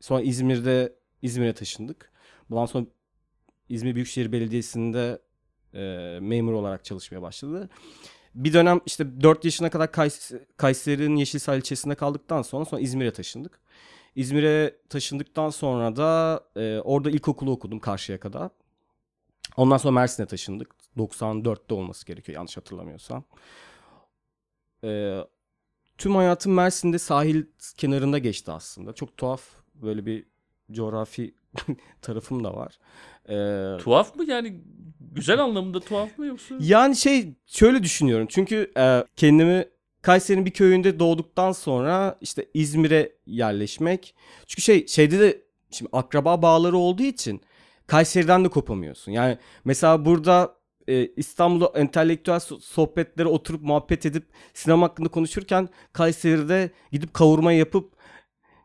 sonra 0.00 0.20
İzmir'de 0.22 0.92
İzmir'e 1.22 1.52
taşındık. 1.54 2.12
Bundan 2.50 2.66
sonra 2.66 2.86
İzmir 3.68 3.94
Büyükşehir 3.94 4.32
Belediyesi'nde 4.32 5.18
e, 5.74 6.18
memur 6.20 6.52
olarak 6.52 6.84
çalışmaya 6.84 7.22
başladı. 7.22 7.68
Bir 8.34 8.52
dönem 8.52 8.80
işte 8.86 9.20
4 9.22 9.44
yaşına 9.44 9.70
kadar 9.70 9.86
Kays- 9.86 10.40
Kayseri'nin 10.56 11.16
Yeşilsay 11.16 11.58
ilçesinde 11.58 11.94
kaldıktan 11.94 12.42
sonra 12.42 12.64
sonra 12.64 12.80
İzmir'e 12.80 13.12
taşındık. 13.12 13.60
İzmir'e 14.16 14.76
taşındıktan 14.88 15.50
sonra 15.50 15.96
da 15.96 16.40
e, 16.56 16.80
orada 16.80 17.10
ilkokulu 17.10 17.50
okudum 17.50 17.78
Karşıyaka'da. 17.78 18.50
Ondan 19.56 19.76
sonra 19.76 19.92
Mersin'e 19.92 20.26
taşındık. 20.26 20.74
94'te 20.96 21.74
olması 21.74 22.06
gerekiyor 22.06 22.36
yanlış 22.36 22.56
hatırlamıyorsam. 22.56 23.24
Ee, 24.84 25.18
tüm 25.98 26.14
hayatım 26.14 26.54
Mersin'de 26.54 26.98
sahil 26.98 27.44
kenarında 27.76 28.18
geçti 28.18 28.52
aslında. 28.52 28.92
Çok 28.92 29.16
tuhaf 29.16 29.42
böyle 29.74 30.06
bir 30.06 30.26
coğrafi 30.72 31.34
tarafım 32.02 32.44
da 32.44 32.54
var. 32.56 32.78
Ee, 33.28 33.78
Tuhaf 33.82 34.16
mı 34.16 34.24
yani 34.24 34.60
güzel 35.00 35.38
anlamında 35.38 35.80
tuhaf 35.80 36.18
mı 36.18 36.26
yoksa? 36.26 36.54
yani 36.60 36.96
şey 36.96 37.34
şöyle 37.46 37.82
düşünüyorum. 37.82 38.26
Çünkü 38.30 38.72
e, 38.76 39.04
kendimi 39.16 39.68
Kayseri'nin 40.02 40.46
bir 40.46 40.50
köyünde 40.50 40.98
doğduktan 40.98 41.52
sonra 41.52 42.18
işte 42.20 42.46
İzmir'e 42.54 43.12
yerleşmek. 43.26 44.14
Çünkü 44.46 44.62
şey 44.62 44.86
şeyde 44.86 45.20
de 45.20 45.42
şimdi 45.70 45.90
akraba 45.92 46.42
bağları 46.42 46.76
olduğu 46.76 47.02
için 47.02 47.40
Kayseri'den 47.90 48.44
de 48.44 48.48
kopamıyorsun. 48.48 49.12
Yani 49.12 49.38
mesela 49.64 50.04
burada 50.04 50.54
e, 50.88 51.06
İstanbul'da 51.06 51.78
entelektüel 51.78 52.36
so- 52.36 52.60
sohbetlere 52.60 53.28
oturup 53.28 53.62
muhabbet 53.62 54.06
edip 54.06 54.24
sinema 54.54 54.86
hakkında 54.86 55.08
konuşurken 55.08 55.68
Kayseri'de 55.92 56.70
gidip 56.92 57.14
kavurma 57.14 57.52
yapıp 57.52 57.92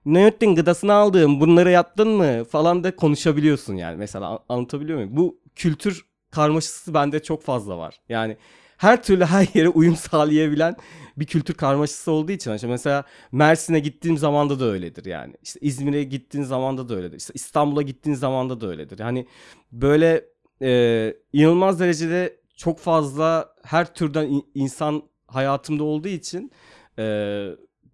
ne 0.06 0.26
ettin 0.26 0.56
gıdasını 0.56 0.94
aldın 0.94 1.40
bunları 1.40 1.72
yaptın 1.72 2.08
mı 2.10 2.44
falan 2.44 2.84
da 2.84 2.96
konuşabiliyorsun 2.96 3.76
yani 3.76 3.98
mesela 3.98 4.28
an- 4.28 4.40
anlatabiliyor 4.50 4.98
muyum? 4.98 5.18
Bu 5.18 5.40
kültür 5.56 6.06
karmaşası 6.32 6.94
bende 6.94 7.24
çok 7.24 7.44
fazla 7.44 7.78
var. 7.78 8.00
Yani 8.10 8.38
her 8.78 9.04
türlü 9.04 9.26
her 9.26 9.48
yere 9.54 9.70
uyum 9.70 9.96
sağlayabilen 10.12 10.76
bir 11.18 11.26
kültür 11.26 11.54
karmaşası 11.54 12.12
olduğu 12.12 12.32
için 12.32 12.54
işte 12.54 12.68
mesela 12.68 13.04
Mersin'e 13.32 13.80
gittiğim 13.80 14.18
zamanda 14.18 14.60
da 14.60 14.66
öyledir 14.66 15.06
yani. 15.06 15.34
İşte 15.44 15.60
İzmir'e 15.62 16.04
gittiğin 16.04 16.44
zamanda 16.44 16.90
da 16.90 16.96
öyledir. 16.96 17.18
İşte 17.18 17.32
İstanbul'a 17.36 17.82
gittiğin 17.82 18.16
zamanda 18.16 18.62
da 18.62 18.68
öyledir. 18.68 19.00
Yani 19.00 19.28
böyle 19.72 20.26
e, 20.62 21.14
inanılmaz 21.34 21.80
derecede 21.80 22.38
çok 22.56 22.80
fazla 22.80 23.56
her 23.64 23.94
türden 23.94 24.28
in- 24.28 24.48
insan 24.56 25.04
hayatımda 25.28 25.84
olduğu 25.84 26.08
için 26.08 26.52
e, 26.98 27.04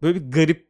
böyle 0.02 0.16
bir 0.16 0.32
garip 0.32 0.68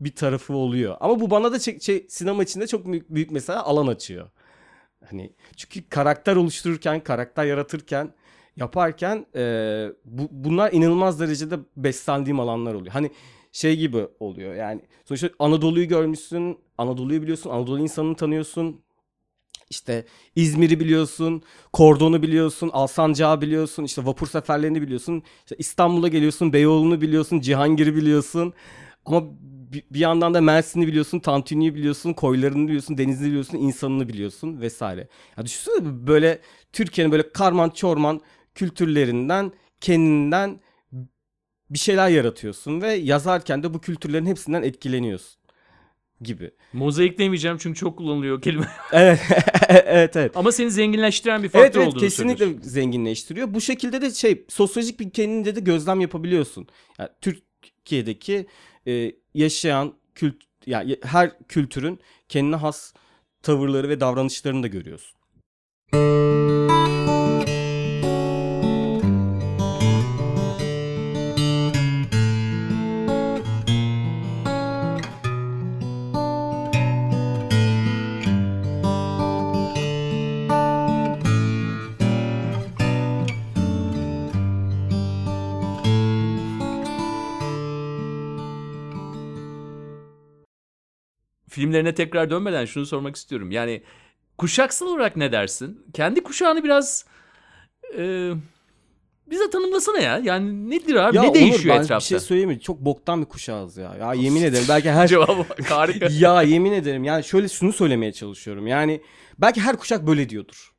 bir 0.00 0.14
tarafı 0.14 0.54
oluyor. 0.54 0.96
Ama 1.00 1.20
bu 1.20 1.30
bana 1.30 1.52
da 1.52 1.58
şey, 1.58 1.80
şey, 1.80 2.06
sinema 2.08 2.42
içinde 2.42 2.66
çok 2.66 2.86
büyük, 2.86 3.10
büyük 3.10 3.30
mesela 3.30 3.64
alan 3.64 3.86
açıyor. 3.86 4.30
Hani 5.10 5.32
çünkü 5.56 5.88
karakter 5.88 6.36
oluştururken, 6.36 7.00
karakter 7.04 7.44
yaratırken, 7.44 8.14
yaparken 8.56 9.26
e, 9.34 9.42
bu, 10.04 10.28
bunlar 10.30 10.72
inanılmaz 10.72 11.20
derecede 11.20 11.58
beslendiğim 11.76 12.40
alanlar 12.40 12.74
oluyor. 12.74 12.92
Hani 12.92 13.10
şey 13.52 13.76
gibi 13.76 14.06
oluyor 14.20 14.54
yani 14.54 14.80
sonuçta 15.04 15.30
Anadolu'yu 15.38 15.88
görmüşsün, 15.88 16.58
Anadolu'yu 16.78 17.22
biliyorsun, 17.22 17.50
Anadolu 17.50 17.80
insanını 17.80 18.16
tanıyorsun. 18.16 18.80
İşte 19.70 20.04
İzmir'i 20.36 20.80
biliyorsun, 20.80 21.42
Kordon'u 21.72 22.22
biliyorsun, 22.22 22.70
Alsancak'ı 22.72 23.40
biliyorsun, 23.40 23.84
işte 23.84 24.06
vapur 24.06 24.26
seferlerini 24.26 24.82
biliyorsun. 24.82 25.22
İşte 25.38 25.56
İstanbul'a 25.58 26.08
geliyorsun, 26.08 26.52
Beyoğlu'nu 26.52 27.00
biliyorsun, 27.00 27.40
Cihangir'i 27.40 27.96
biliyorsun. 27.96 28.52
Ama 29.06 29.22
bir, 29.90 30.00
yandan 30.00 30.34
da 30.34 30.40
Mersin'i 30.40 30.86
biliyorsun, 30.86 31.18
Tantuni'yi 31.18 31.74
biliyorsun, 31.74 32.12
koylarını 32.12 32.66
biliyorsun, 32.66 32.98
denizini 32.98 33.28
biliyorsun, 33.28 33.58
insanını 33.58 34.08
biliyorsun 34.08 34.60
vesaire. 34.60 35.08
Ya 35.38 35.46
düşünsene 35.46 36.06
böyle 36.06 36.40
Türkiye'nin 36.72 37.12
böyle 37.12 37.32
karman 37.32 37.70
çorman 37.70 38.20
kültürlerinden 38.56 39.52
kendinden 39.80 40.60
bir 41.70 41.78
şeyler 41.78 42.08
yaratıyorsun 42.08 42.82
ve 42.82 42.92
yazarken 42.92 43.62
de 43.62 43.74
bu 43.74 43.80
kültürlerin 43.80 44.26
hepsinden 44.26 44.62
etkileniyorsun 44.62 45.40
gibi. 46.20 46.50
Mozaik 46.72 47.18
demeyeceğim 47.18 47.56
çünkü 47.60 47.78
çok 47.80 47.98
kullanılıyor 47.98 48.42
kelime. 48.42 48.68
Evet, 48.92 49.20
evet, 49.68 50.16
evet. 50.16 50.36
Ama 50.36 50.52
seni 50.52 50.70
zenginleştiren 50.70 51.42
bir 51.42 51.48
faktör 51.48 51.64
Evet 51.64 51.76
evet 51.76 51.88
olduğunu 51.88 52.00
kesinlikle 52.00 52.44
söylüyorsun. 52.44 52.70
zenginleştiriyor. 52.70 53.54
Bu 53.54 53.60
şekilde 53.60 54.02
de 54.02 54.10
şey 54.10 54.44
sosyolojik 54.48 55.00
bir 55.00 55.10
kendinde 55.10 55.56
de 55.56 55.60
gözlem 55.60 56.00
yapabiliyorsun. 56.00 56.66
Yani 56.98 57.08
Türkiye'deki 57.20 58.46
e, 58.86 59.12
yaşayan 59.34 59.94
kült 60.14 60.36
yani 60.66 60.96
her 61.02 61.38
kültürün 61.48 62.00
kendine 62.28 62.56
has 62.56 62.94
tavırları 63.42 63.88
ve 63.88 64.00
davranışlarını 64.00 64.62
da 64.62 64.66
görüyorsun. 64.66 65.16
Filmlerine 91.56 91.94
tekrar 91.94 92.30
dönmeden 92.30 92.64
şunu 92.64 92.86
sormak 92.86 93.16
istiyorum. 93.16 93.50
Yani 93.50 93.82
kuşaksal 94.38 94.86
olarak 94.86 95.16
ne 95.16 95.32
dersin? 95.32 95.86
Kendi 95.92 96.22
kuşağını 96.22 96.64
biraz 96.64 97.04
e, 97.98 98.30
bize 99.26 99.50
tanımlasana 99.50 99.98
ya. 99.98 100.20
Yani 100.24 100.70
nedir 100.70 100.94
abi? 100.94 101.16
Ya 101.16 101.22
ne 101.22 101.34
değişiyor 101.34 101.74
ben 101.74 101.82
etrafta? 101.82 101.98
Bir 101.98 102.04
şey 102.04 102.20
söyleyeyim 102.20 102.50
mi? 102.50 102.60
Çok 102.60 102.80
boktan 102.80 103.20
bir 103.20 103.26
kuşağız 103.26 103.76
ya. 103.76 103.94
Ya 104.00 104.14
yemin 104.14 104.42
ederim 104.42 104.64
belki 104.68 104.90
her 105.00 105.08
Cevabı 105.08 105.38
bak, 105.38 105.70
harika. 105.70 106.08
ya 106.18 106.42
yemin 106.42 106.72
ederim 106.72 107.04
yani 107.04 107.24
şöyle 107.24 107.48
şunu 107.48 107.72
söylemeye 107.72 108.12
çalışıyorum. 108.12 108.66
Yani 108.66 109.00
belki 109.38 109.60
her 109.60 109.76
kuşak 109.76 110.06
böyle 110.06 110.28
diyordur. 110.28 110.72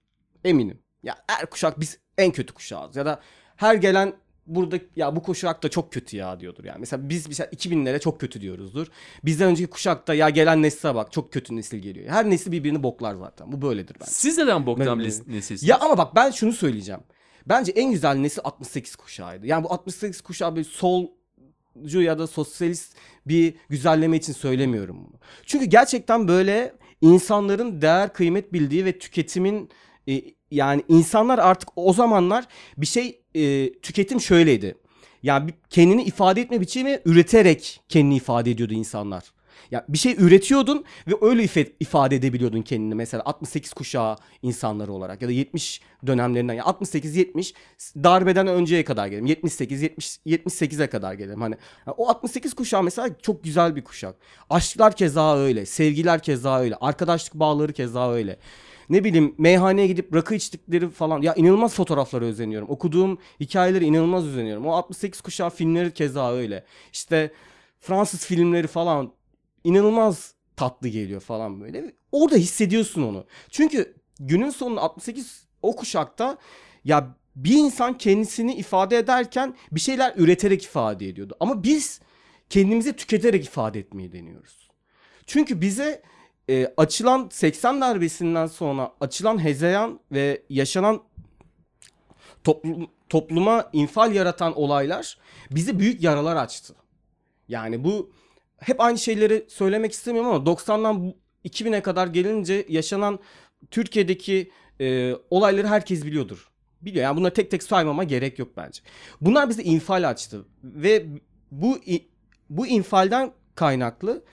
Eminim. 0.43 0.79
Ya 1.03 1.15
her 1.27 1.49
kuşak 1.49 1.79
biz 1.79 1.99
en 2.17 2.31
kötü 2.31 2.53
kuşağız 2.53 2.95
ya 2.95 3.05
da 3.05 3.21
her 3.55 3.75
gelen 3.75 4.13
burada 4.47 4.79
ya 4.95 5.15
bu 5.15 5.23
kuşak 5.23 5.63
da 5.63 5.69
çok 5.69 5.93
kötü 5.93 6.17
ya 6.17 6.39
diyordur 6.39 6.63
yani. 6.63 6.79
Mesela 6.79 7.09
biz 7.09 7.27
mesela 7.27 7.49
2000'lere 7.49 7.99
çok 7.99 8.19
kötü 8.19 8.41
diyoruzdur. 8.41 8.87
Bizden 9.25 9.49
önceki 9.49 9.69
kuşakta 9.69 10.13
ya 10.13 10.29
gelen 10.29 10.61
nesile 10.61 10.95
bak 10.95 11.11
çok 11.11 11.33
kötü 11.33 11.55
nesil 11.55 11.77
geliyor. 11.77 12.09
Her 12.09 12.29
nesil 12.29 12.51
birbirini 12.51 12.83
boklar 12.83 13.15
zaten. 13.15 13.51
Bu 13.51 13.61
böyledir 13.61 13.95
bence. 13.99 14.11
Siz 14.11 14.37
neden 14.37 14.65
boktan 14.65 14.99
nesilsiniz? 14.99 15.63
Ya 15.63 15.79
ama 15.79 15.97
bak 15.97 16.15
ben 16.15 16.31
şunu 16.31 16.53
söyleyeceğim. 16.53 17.01
Bence 17.45 17.71
en 17.71 17.91
güzel 17.91 18.15
nesil 18.15 18.41
68 18.43 18.95
kuşağıydı. 18.95 19.47
Yani 19.47 19.63
bu 19.63 19.73
68 19.73 20.21
kuşağı 20.21 20.55
bir 20.55 20.63
solcu 20.63 22.01
ya 22.01 22.19
da 22.19 22.27
sosyalist 22.27 22.95
bir 23.25 23.55
güzelleme 23.69 24.17
için 24.17 24.33
söylemiyorum 24.33 24.97
bunu. 24.97 25.19
Çünkü 25.45 25.65
gerçekten 25.65 26.27
böyle 26.27 26.73
insanların 27.01 27.81
değer 27.81 28.13
kıymet 28.13 28.53
bildiği 28.53 28.85
ve 28.85 28.99
tüketimin 28.99 29.69
e, 30.09 30.23
yani 30.51 30.83
insanlar 30.87 31.39
artık 31.39 31.69
o 31.75 31.93
zamanlar 31.93 32.47
bir 32.77 32.85
şey 32.85 33.21
e, 33.43 33.73
tüketim 33.81 34.21
şöyleydi. 34.21 34.75
Yani 35.23 35.53
kendini 35.69 36.03
ifade 36.03 36.41
etme 36.41 36.61
biçimi 36.61 36.99
üreterek 37.05 37.81
kendini 37.89 38.15
ifade 38.15 38.51
ediyordu 38.51 38.73
insanlar. 38.73 39.23
Ya 39.71 39.85
bir 39.89 39.97
şey 39.97 40.15
üretiyordun 40.17 40.85
ve 41.07 41.13
öyle 41.21 41.43
ifade 41.79 42.15
edebiliyordun 42.15 42.61
kendini 42.61 42.95
mesela 42.95 43.23
68 43.25 43.73
kuşağı 43.73 44.15
insanları 44.41 44.93
olarak 44.93 45.21
ya 45.21 45.27
da 45.27 45.31
70 45.31 45.81
dönemlerinden 46.07 46.53
ya 46.53 46.65
68 46.65 47.15
70 47.15 47.53
darbeden 47.95 48.47
önceye 48.47 48.83
kadar 48.83 49.07
gelelim. 49.07 49.25
78 49.25 49.81
70 49.81 50.19
78'e 50.25 50.87
kadar 50.87 51.13
gelelim. 51.13 51.41
Hani 51.41 51.55
o 51.97 52.09
68 52.09 52.53
kuşağı 52.53 52.83
mesela 52.83 53.09
çok 53.21 53.43
güzel 53.43 53.75
bir 53.75 53.83
kuşak. 53.83 54.15
Aşklar 54.49 54.95
keza 54.95 55.37
öyle, 55.37 55.65
sevgiler 55.65 56.21
keza 56.21 56.59
öyle, 56.59 56.75
arkadaşlık 56.75 57.33
bağları 57.33 57.73
keza 57.73 58.11
öyle. 58.11 58.37
Ne 58.89 59.03
bileyim 59.03 59.35
meyhaneye 59.37 59.87
gidip 59.87 60.15
rakı 60.15 60.35
içtikleri 60.35 60.89
falan 60.89 61.21
ya 61.21 61.33
inanılmaz 61.33 61.73
fotoğraflara 61.73 62.25
özeniyorum. 62.25 62.69
Okuduğum 62.69 63.17
hikayeleri 63.39 63.85
inanılmaz 63.85 64.25
özeniyorum. 64.25 64.65
O 64.65 64.71
68 64.71 65.21
kuşağı 65.21 65.49
filmleri 65.49 65.93
keza 65.93 66.31
öyle. 66.33 66.63
İşte 66.93 67.31
Fransız 67.79 68.25
filmleri 68.25 68.67
falan 68.67 69.13
inanılmaz 69.63 70.33
tatlı 70.55 70.87
geliyor 70.87 71.21
falan 71.21 71.61
böyle. 71.61 71.95
Orada 72.11 72.35
hissediyorsun 72.35 73.03
onu. 73.03 73.25
Çünkü 73.49 73.95
günün 74.19 74.49
sonunda 74.49 74.81
68 74.81 75.47
o 75.61 75.75
kuşakta 75.75 76.37
ya 76.85 77.15
bir 77.35 77.55
insan 77.55 77.97
kendisini 77.97 78.55
ifade 78.55 78.97
ederken 78.97 79.55
bir 79.71 79.79
şeyler 79.79 80.13
üreterek 80.17 80.63
ifade 80.63 81.07
ediyordu. 81.07 81.35
Ama 81.39 81.63
biz 81.63 82.01
kendimizi 82.49 82.93
tüketerek 82.95 83.45
ifade 83.45 83.79
etmeyi 83.79 84.11
deniyoruz. 84.11 84.69
Çünkü 85.25 85.61
bize 85.61 86.01
e, 86.49 86.73
açılan 86.77 87.29
80 87.31 87.81
darbesinden 87.81 88.47
sonra 88.47 88.91
açılan 89.01 89.43
hezeyan 89.43 89.99
ve 90.11 90.43
yaşanan 90.49 91.03
toplum, 92.43 92.87
topluma 93.09 93.69
infial 93.73 94.13
yaratan 94.13 94.57
olaylar 94.57 95.17
bize 95.51 95.79
büyük 95.79 96.03
yaralar 96.03 96.35
açtı. 96.35 96.75
Yani 97.47 97.83
bu 97.83 98.11
hep 98.59 98.81
aynı 98.81 98.97
şeyleri 98.97 99.45
söylemek 99.49 99.91
istemiyorum 99.91 100.31
ama 100.31 100.45
90'dan 100.45 101.03
bu- 101.03 101.17
2000'e 101.45 101.81
kadar 101.81 102.07
gelince 102.07 102.65
yaşanan 102.69 103.19
Türkiye'deki 103.71 104.51
e, 104.81 105.15
olayları 105.29 105.67
herkes 105.67 106.05
biliyordur. 106.05 106.49
Biliyor. 106.81 107.03
Yani 107.03 107.17
bunları 107.17 107.33
tek 107.33 107.51
tek 107.51 107.63
saymama 107.63 108.03
gerek 108.03 108.39
yok 108.39 108.49
bence. 108.57 108.81
Bunlar 109.21 109.49
bize 109.49 109.63
infial 109.63 110.09
açtı 110.09 110.45
ve 110.63 111.05
bu 111.51 111.79
bu 112.49 112.67
infalden 112.67 113.31
kaynaklı 113.55 114.23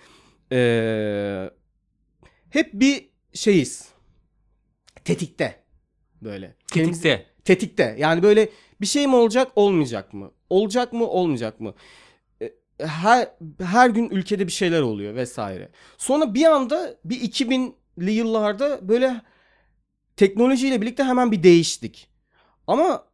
e, 0.52 1.50
hep 2.54 2.72
bir 2.72 3.08
şeyiz. 3.34 3.88
Tetikte. 5.04 5.62
Böyle. 6.22 6.56
Tetikte. 6.72 7.26
tetikte. 7.44 7.96
Yani 7.98 8.22
böyle 8.22 8.48
bir 8.80 8.86
şey 8.86 9.06
mi 9.06 9.14
olacak, 9.16 9.52
olmayacak 9.56 10.12
mı? 10.12 10.30
Olacak 10.50 10.92
mı, 10.92 11.06
olmayacak 11.06 11.60
mı? 11.60 11.74
E, 12.42 12.52
Her 12.80 13.28
her 13.62 13.90
gün 13.90 14.10
ülkede 14.10 14.46
bir 14.46 14.52
şeyler 14.52 14.80
oluyor 14.80 15.14
vesaire. 15.14 15.68
Sonra 15.98 16.34
bir 16.34 16.44
anda 16.44 16.96
bir 17.04 17.20
2000'li 17.20 18.10
yıllarda 18.12 18.88
böyle 18.88 19.20
teknolojiyle 20.16 20.80
birlikte 20.80 21.04
hemen 21.04 21.32
bir 21.32 21.42
değiştik. 21.42 22.08
Ama 22.66 23.04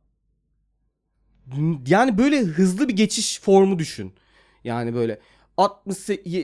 yani 1.86 2.18
böyle 2.18 2.40
hızlı 2.40 2.88
bir 2.88 2.96
geçiş 2.96 3.40
formu 3.40 3.78
düşün. 3.78 4.14
Yani 4.64 4.94
böyle 4.94 5.20
60 5.60 5.98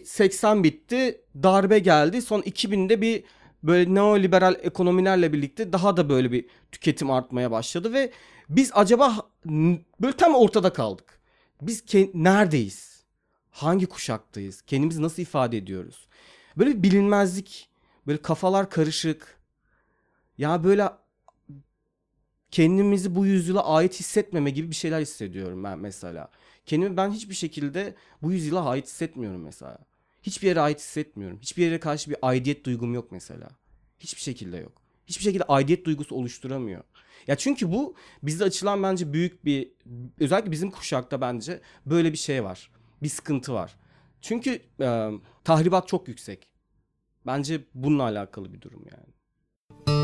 80 0.04 0.64
bitti, 0.64 1.20
darbe 1.42 1.78
geldi. 1.78 2.22
Son 2.22 2.40
2000'de 2.40 3.00
bir 3.00 3.24
böyle 3.62 3.94
neoliberal 3.94 4.54
ekonomilerle 4.62 5.32
birlikte 5.32 5.72
daha 5.72 5.96
da 5.96 6.08
böyle 6.08 6.32
bir 6.32 6.46
tüketim 6.72 7.10
artmaya 7.10 7.50
başladı 7.50 7.92
ve 7.92 8.10
biz 8.48 8.70
acaba 8.74 9.28
böyle 10.00 10.16
tam 10.16 10.34
ortada 10.34 10.72
kaldık. 10.72 11.20
Biz 11.62 11.84
neredeyiz? 12.14 13.04
Hangi 13.50 13.86
kuşaktayız? 13.86 14.62
Kendimizi 14.62 15.02
nasıl 15.02 15.22
ifade 15.22 15.56
ediyoruz? 15.56 16.08
Böyle 16.56 16.70
bir 16.70 16.82
bilinmezlik, 16.82 17.68
böyle 18.06 18.22
kafalar 18.22 18.70
karışık. 18.70 19.38
Ya 20.38 20.64
böyle 20.64 20.88
kendimizi 22.50 23.14
bu 23.14 23.26
yüzyıla 23.26 23.66
ait 23.66 24.00
hissetmeme 24.00 24.50
gibi 24.50 24.70
bir 24.70 24.74
şeyler 24.74 25.00
hissediyorum 25.00 25.64
ben 25.64 25.78
mesela. 25.78 26.30
Kendimi 26.66 26.96
ben 26.96 27.10
hiçbir 27.10 27.34
şekilde 27.34 27.94
bu 28.22 28.32
yüzyıla 28.32 28.68
ait 28.68 28.86
hissetmiyorum 28.86 29.42
mesela. 29.42 29.78
Hiçbir 30.22 30.48
yere 30.48 30.60
ait 30.60 30.78
hissetmiyorum. 30.78 31.38
Hiçbir 31.42 31.62
yere 31.62 31.80
karşı 31.80 32.10
bir 32.10 32.16
aidiyet 32.22 32.64
duygum 32.64 32.94
yok 32.94 33.12
mesela. 33.12 33.48
Hiçbir 33.98 34.20
şekilde 34.20 34.56
yok. 34.56 34.72
Hiçbir 35.06 35.24
şekilde 35.24 35.44
aidiyet 35.44 35.84
duygusu 35.84 36.14
oluşturamıyor. 36.14 36.84
Ya 37.26 37.36
çünkü 37.36 37.72
bu 37.72 37.94
bizde 38.22 38.44
açılan 38.44 38.82
bence 38.82 39.12
büyük 39.12 39.44
bir 39.44 39.72
özellikle 40.20 40.50
bizim 40.50 40.70
kuşakta 40.70 41.20
bence 41.20 41.60
böyle 41.86 42.12
bir 42.12 42.18
şey 42.18 42.44
var. 42.44 42.70
Bir 43.02 43.08
sıkıntı 43.08 43.54
var. 43.54 43.76
Çünkü 44.20 44.62
e, 44.80 45.10
tahribat 45.44 45.88
çok 45.88 46.08
yüksek. 46.08 46.48
Bence 47.26 47.60
bununla 47.74 48.02
alakalı 48.02 48.52
bir 48.52 48.60
durum 48.60 48.84
yani. 48.92 49.95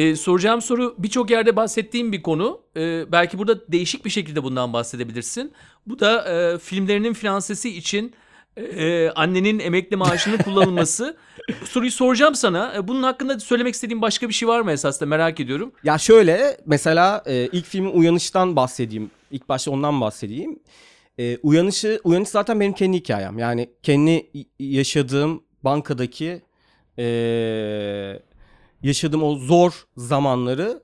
Ee, 0.00 0.16
soracağım 0.16 0.62
soru 0.62 0.94
birçok 0.98 1.30
yerde 1.30 1.56
bahsettiğim 1.56 2.12
bir 2.12 2.22
konu. 2.22 2.60
Ee, 2.76 3.12
belki 3.12 3.38
burada 3.38 3.72
değişik 3.72 4.04
bir 4.04 4.10
şekilde 4.10 4.42
bundan 4.42 4.72
bahsedebilirsin. 4.72 5.52
Bu 5.86 5.98
da 6.00 6.28
e, 6.32 6.58
filmlerinin 6.58 7.12
finansesi 7.12 7.76
için 7.76 8.12
e, 8.56 9.10
annenin 9.10 9.58
emekli 9.58 9.96
maaşının 9.96 10.36
kullanılması. 10.44 11.16
Bu 11.62 11.66
soruyu 11.66 11.90
soracağım 11.90 12.34
sana. 12.34 12.74
E, 12.76 12.88
Bunun 12.88 13.02
hakkında 13.02 13.40
söylemek 13.40 13.74
istediğin 13.74 14.02
başka 14.02 14.28
bir 14.28 14.34
şey 14.34 14.48
var 14.48 14.60
mı 14.60 14.72
esasında 14.72 15.06
merak 15.08 15.40
ediyorum. 15.40 15.72
Ya 15.84 15.98
şöyle 15.98 16.56
mesela 16.66 17.22
e, 17.26 17.48
ilk 17.52 17.66
filmin 17.66 17.90
Uyanış'tan 17.92 18.56
bahsedeyim. 18.56 19.10
İlk 19.30 19.48
başta 19.48 19.70
ondan 19.70 20.00
bahsedeyim. 20.00 20.58
E, 21.18 21.38
Uyanış'ı 21.42 22.00
Uyanış 22.04 22.28
zaten 22.28 22.60
benim 22.60 22.72
kendi 22.72 22.96
hikayem. 22.96 23.38
Yani 23.38 23.70
kendi 23.82 24.26
yaşadığım 24.58 25.42
bankadaki 25.64 26.42
e, 26.98 27.02
yaşadığım 28.82 29.22
o 29.22 29.34
zor 29.34 29.86
zamanları 29.96 30.82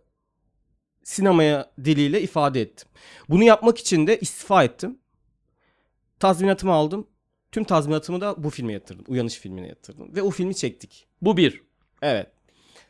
sinemaya 1.03 1.73
diliyle 1.85 2.23
ifade 2.23 2.61
ettim. 2.61 2.89
Bunu 3.29 3.45
yapmak 3.45 3.79
için 3.79 4.07
de 4.07 4.21
istifa 4.21 4.65
ettim. 4.65 4.99
Tazminatımı 6.19 6.73
aldım. 6.73 7.07
Tüm 7.53 7.65
tazminatımı 7.65 8.21
da 8.21 8.45
bu 8.45 8.51
filme 8.51 8.73
yatırdım. 8.73 9.05
Uyanış 9.09 9.35
filmine 9.35 9.69
yatırdım. 9.69 10.17
Ve 10.17 10.23
o 10.23 10.31
filmi 10.31 10.55
çektik. 10.55 11.07
Bu 11.23 11.37
bir. 11.37 11.63
Evet. 12.03 12.27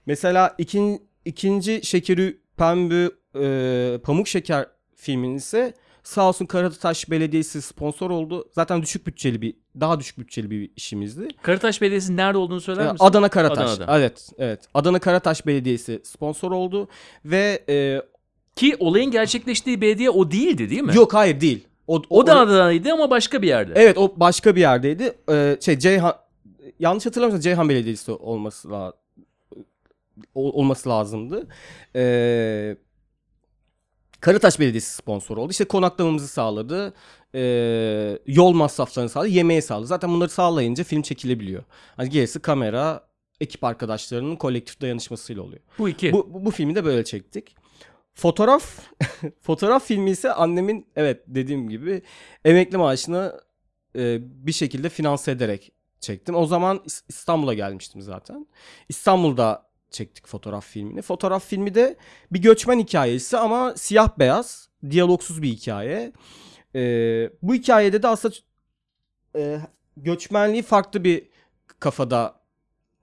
Mesela 0.07 0.55
ikin, 0.59 1.09
ikinci 1.25 1.81
Şekeri 1.87 2.41
Pembe 2.57 3.11
e, 3.41 3.99
Pamuk 3.99 4.29
Şeker 4.29 4.67
filminin 4.95 5.37
ise 5.37 5.75
sağ 6.07 6.29
olsun 6.29 6.47
Karataş 6.47 7.11
Belediyesi 7.11 7.63
sponsor 7.63 8.11
oldu. 8.11 8.49
Zaten 8.53 8.83
düşük 8.83 9.07
bütçeli 9.07 9.43
bir 9.43 9.55
daha 9.81 10.01
düşük 10.01 10.19
bütçeli 10.19 10.51
bir 10.51 10.71
işimizdi. 10.77 11.29
Karataş 11.43 11.83
Belediyesi'nin 11.83 12.17
nerede 12.17 12.39
olduğunu 12.39 12.61
söyler 12.61 12.87
E, 12.87 12.93
misin? 12.93 13.05
Adana 13.05 13.29
Karataş. 13.29 13.71
Adana'da. 13.71 13.99
Evet, 13.99 14.29
evet. 14.39 14.61
Adana 14.75 14.99
Karataş 14.99 15.47
Belediyesi 15.47 16.01
sponsor 16.05 16.51
oldu 16.51 16.89
ve 17.25 17.65
e, 17.69 18.03
Ki 18.57 18.77
olayın 18.79 19.11
gerçekleştiği 19.11 19.81
belediye 19.81 20.11
o 20.11 20.31
değildi 20.31 20.71
değil 20.71 20.83
mi? 20.83 20.97
yok 20.97 21.15
hayır 21.15 21.41
değil. 21.41 21.67
O, 21.87 22.03
O 22.11 22.27
da 22.27 22.39
Adana'ydı 22.41 22.93
ama 22.93 23.11
başka 23.11 23.43
bir 23.43 23.47
yerde. 23.49 23.73
Evet 23.77 23.99
o 23.99 24.13
başka 24.17 24.57
bir 24.57 24.61
yerdeydi. 24.61 25.13
Ee, 25.31 25.57
şey 25.61 25.79
Ceyhan 25.79 26.15
yanlış 26.79 27.07
hatırlamıyorsam 27.07 27.41
Ceyhan 27.43 27.69
Belediyesi 27.69 28.13
olması 28.13 28.71
la, 28.71 28.93
ol- 30.35 30.53
olması 30.55 30.89
lazımdı. 30.89 31.47
Ee, 31.97 32.77
Karataş 34.27 34.61
Belediyesi 34.61 34.95
sponsor 34.95 35.37
oldu. 35.37 35.51
İşte 35.51 35.65
konaklamamızı 35.65 36.29
sağladı. 36.29 36.95
Ee, 37.35 38.19
yol 38.27 38.53
masraflarını 38.53 39.11
sağladı. 39.11 39.29
Yemeği 39.29 39.63
sağladı. 39.63 39.87
Zaten 39.87 40.11
bunları 40.11 40.29
sağlayınca 40.29 40.85
film 40.85 41.03
çekilebiliyor. 41.03 41.65
Hani 41.97 42.11
gerisi 42.11 42.41
kamera, 42.41 43.09
ekip 43.41 43.65
arkadaşlarının 43.65 44.37
kolektif 44.37 44.81
dayanışmasıyla 44.81 45.43
oluyor. 45.43 45.61
Bu 45.79 45.89
iki. 45.89 46.13
Bu, 46.13 46.35
bu, 46.35 46.45
bu 46.45 46.51
filmi 46.51 46.75
de 46.75 46.85
böyle 46.85 47.05
çektik. 47.05 47.57
Fotoğraf 48.15 48.79
fotoğraf 49.43 49.85
filmi 49.87 50.11
ise 50.11 50.33
annemin 50.33 50.87
evet 50.97 51.23
dediğim 51.27 51.69
gibi 51.69 52.03
emekli 52.45 52.77
maaşını 52.77 53.41
e, 53.97 54.19
bir 54.47 54.53
şekilde 54.53 54.89
finanse 54.89 55.31
ederek 55.31 55.73
çektim. 56.01 56.35
O 56.35 56.47
zaman 56.47 56.77
İs- 56.77 57.03
İstanbul'a 57.09 57.55
gelmiştim 57.55 58.01
zaten. 58.01 58.47
İstanbul'da 58.89 59.67
çektik 59.91 60.27
fotoğraf 60.27 60.67
filmini. 60.67 61.03
Fotoğraf 61.03 61.45
filmi 61.47 61.75
de 61.75 61.97
bir 62.33 62.43
göçmen 62.43 62.79
hikayesi 62.79 63.37
ama 63.37 63.75
siyah 63.77 64.19
beyaz, 64.19 64.69
diyalogsuz 64.91 65.43
bir 65.43 65.49
hikaye. 65.49 66.13
E, 66.75 66.81
bu 67.43 67.55
hikayede 67.55 68.03
de 68.03 68.09
aslında 68.09 68.35
e, 69.37 69.59
göçmenliği 69.97 70.63
farklı 70.63 71.05
bir 71.05 71.29
kafada 71.81 72.41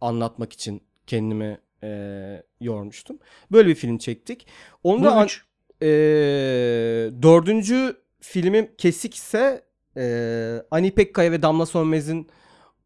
anlatmak 0.01 0.53
için 0.53 0.81
kendimi 1.07 1.59
e, 1.83 2.43
yormuştum. 2.61 3.19
Böyle 3.51 3.69
bir 3.69 3.75
film 3.75 3.97
çektik. 3.97 4.47
Onu 4.83 5.03
da 5.03 5.11
Bu 5.11 5.19
an- 5.19 5.27
e, 5.81 5.87
dördüncü 7.21 7.95
filmim 8.19 8.71
Kesik 8.77 9.15
ise 9.15 9.63
e, 9.97 10.63
Ani 10.71 10.91
Pekkaya 10.91 11.31
ve 11.31 11.41
Damla 11.41 11.65
Sönmez'in 11.65 12.29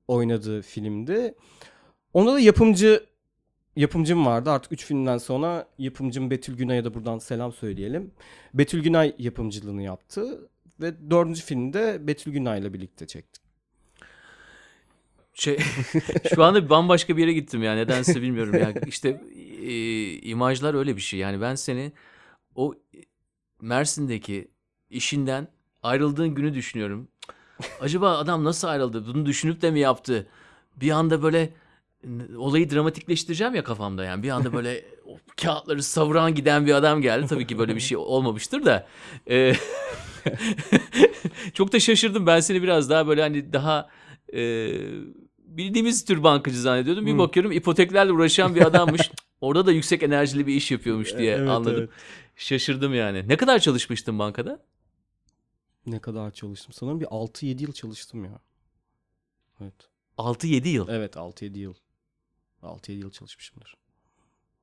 oynadığı 0.08 0.62
filmdi. 0.62 1.34
Onda 2.14 2.34
da 2.34 2.40
yapımcı 2.40 3.06
yapımcım 3.78 4.26
vardı. 4.26 4.52
Artık 4.52 4.72
3 4.72 4.86
filmden 4.86 5.18
sonra 5.18 5.68
yapımcım 5.78 6.32
Betül 6.32 6.58
Günay'a 6.58 6.86
da 6.86 6.94
buradan 6.94 7.20
selam 7.20 7.54
söyleyelim. 7.54 8.12
Betül 8.54 8.84
Günay 8.84 9.16
yapımcılığını 9.18 9.82
yaptı 9.82 10.50
ve 10.82 11.12
dördüncü 11.12 11.42
filmde 11.42 12.08
Betül 12.08 12.32
Günay'la 12.32 12.74
birlikte 12.74 13.08
çektik. 13.08 13.44
Şey, 15.34 15.58
şu 16.36 16.44
anda 16.44 16.70
bambaşka 16.70 17.18
bir 17.18 17.22
yere 17.22 17.34
gittim 17.34 17.64
ya 17.64 17.76
nedense 17.76 18.22
bilmiyorum 18.22 18.54
ya. 18.54 18.74
İşte 18.88 19.22
e, 19.62 20.14
imajlar 20.14 20.74
öyle 20.74 20.96
bir 20.96 21.02
şey. 21.02 21.20
Yani 21.20 21.42
ben 21.42 21.56
seni 21.56 21.92
o 22.56 22.76
Mersin'deki 23.62 24.48
işinden 24.90 25.48
ayrıldığın 25.84 26.30
günü 26.30 26.54
düşünüyorum. 26.54 27.08
Acaba 27.82 28.18
adam 28.18 28.44
nasıl 28.44 28.68
ayrıldı? 28.68 29.08
Bunu 29.08 29.26
düşünüp 29.26 29.62
de 29.62 29.72
mi 29.72 29.80
yaptı? 29.80 30.28
Bir 30.76 30.92
anda 30.92 31.24
böyle 31.24 31.54
olayı 32.38 32.70
dramatikleştireceğim 32.70 33.56
ya 33.56 33.64
kafamda 33.64 34.04
yani. 34.06 34.24
Bir 34.24 34.30
anda 34.30 34.54
böyle 34.54 34.86
kağıtları 35.42 35.84
savuran 35.84 36.36
giden 36.36 36.66
bir 36.66 36.74
adam 36.74 37.02
geldi. 37.02 37.28
Tabii 37.28 37.48
ki 37.48 37.58
böyle 37.58 37.76
bir 37.76 37.80
şey 37.80 37.98
olmamıştır 37.98 38.66
da. 38.66 38.88
E, 39.30 39.54
çok 41.54 41.74
da 41.74 41.80
şaşırdım. 41.80 42.28
Ben 42.28 42.40
seni 42.40 42.64
biraz 42.64 42.90
daha 42.90 43.08
böyle 43.08 43.22
hani 43.22 43.54
daha 43.54 43.90
e, 44.34 44.72
bildiğimiz 45.40 46.06
tür 46.06 46.24
bankacı 46.24 46.62
zannediyordum. 46.62 47.06
Bir 47.06 47.14
Hı. 47.14 47.18
bakıyorum 47.18 47.52
ipoteklerle 47.52 48.12
uğraşan 48.12 48.56
bir 48.56 48.62
adammış. 48.62 49.12
Orada 49.42 49.66
da 49.66 49.72
yüksek 49.72 50.04
enerjili 50.04 50.48
bir 50.48 50.56
iş 50.56 50.72
yapıyormuş 50.72 51.18
diye 51.18 51.36
Evet, 51.36 51.50
anladım. 51.50 51.76
evet. 51.78 51.90
Şaşırdım 52.36 52.94
yani. 52.94 53.28
Ne 53.28 53.38
kadar 53.38 53.60
çalışmıştın 53.60 54.20
bankada? 54.20 54.64
Ne 55.86 56.00
kadar 56.00 56.32
çalıştım? 56.32 56.74
Sanırım 56.74 57.00
bir 57.00 57.06
6-7 57.06 57.62
yıl 57.62 57.72
çalıştım 57.74 58.26
ya. 58.26 58.40
Evet. 59.62 59.90
6-7 60.18 60.68
yıl. 60.68 60.88
Evet 60.90 61.16
6-7 61.16 61.58
yıl. 61.58 61.74
6-7 62.68 62.92
yıl 62.92 63.12
çalışmışımdır. 63.12 63.76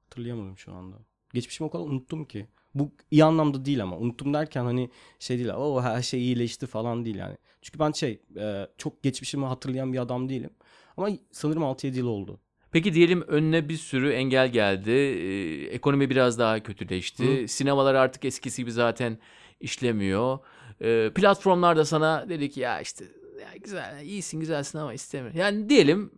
Hatırlayamadım 0.04 0.58
şu 0.58 0.74
anda. 0.74 0.96
Geçmişimi 1.34 1.66
o 1.66 1.70
kadar 1.70 1.84
unuttum 1.84 2.24
ki. 2.24 2.46
Bu 2.74 2.92
iyi 3.10 3.24
anlamda 3.24 3.64
değil 3.64 3.82
ama 3.82 3.98
unuttum 3.98 4.34
derken 4.34 4.64
hani 4.64 4.90
şey 5.18 5.38
değil. 5.38 5.48
O 5.48 5.82
her 5.82 6.02
şey 6.02 6.20
iyileşti 6.20 6.66
falan 6.66 7.04
değil 7.04 7.16
yani. 7.16 7.36
Çünkü 7.62 7.78
ben 7.78 7.92
şey 7.92 8.22
e, 8.36 8.68
çok 8.78 9.02
geçmişimi 9.02 9.44
hatırlayan 9.44 9.92
bir 9.92 9.98
adam 9.98 10.28
değilim. 10.28 10.50
Ama 10.96 11.08
sanırım 11.30 11.62
6-7 11.62 11.96
yıl 11.96 12.06
oldu. 12.06 12.40
Peki 12.74 12.94
diyelim 12.94 13.22
önüne 13.22 13.68
bir 13.68 13.76
sürü 13.76 14.10
engel 14.10 14.52
geldi. 14.52 14.90
Ee, 14.90 15.66
ekonomi 15.66 16.10
biraz 16.10 16.38
daha 16.38 16.62
kötüleşti. 16.62 17.48
Sinemalar 17.48 17.94
artık 17.94 18.24
eskisi 18.24 18.62
gibi 18.62 18.72
zaten 18.72 19.18
işlemiyor. 19.60 20.38
Ee, 20.80 21.10
platformlar 21.14 21.76
da 21.76 21.84
sana 21.84 22.28
dedi 22.28 22.50
ki 22.50 22.60
ya 22.60 22.80
işte 22.80 23.04
ya 23.40 23.48
güzel, 23.62 24.02
iyisin 24.02 24.40
güzelsin 24.40 24.78
ama 24.78 24.94
istemiyorum. 24.94 25.38
Yani 25.38 25.68
diyelim 25.68 26.10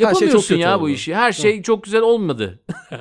Şey 0.00 0.06
çok 0.06 0.14
yapamıyorsun 0.22 0.48
kötü 0.54 0.60
ya 0.60 0.76
oldu. 0.76 0.82
bu 0.82 0.90
işi. 0.90 1.14
Her 1.14 1.32
şey 1.32 1.62
çok 1.62 1.84
güzel 1.84 2.02
olmadı. 2.02 2.60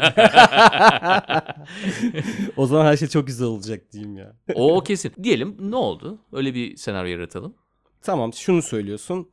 o 2.57 2.65
zaman 2.65 2.85
her 2.85 2.97
şey 2.97 3.07
çok 3.07 3.27
güzel 3.27 3.47
olacak 3.47 3.91
diyeyim 3.91 4.17
ya. 4.17 4.35
O, 4.55 4.83
kesin. 4.83 5.13
Diyelim 5.23 5.57
ne 5.59 5.75
oldu? 5.75 6.19
Öyle 6.31 6.53
bir 6.53 6.75
senaryo 6.75 7.11
yaratalım. 7.11 7.55
Tamam 8.01 8.33
şunu 8.33 8.61
söylüyorsun. 8.61 9.29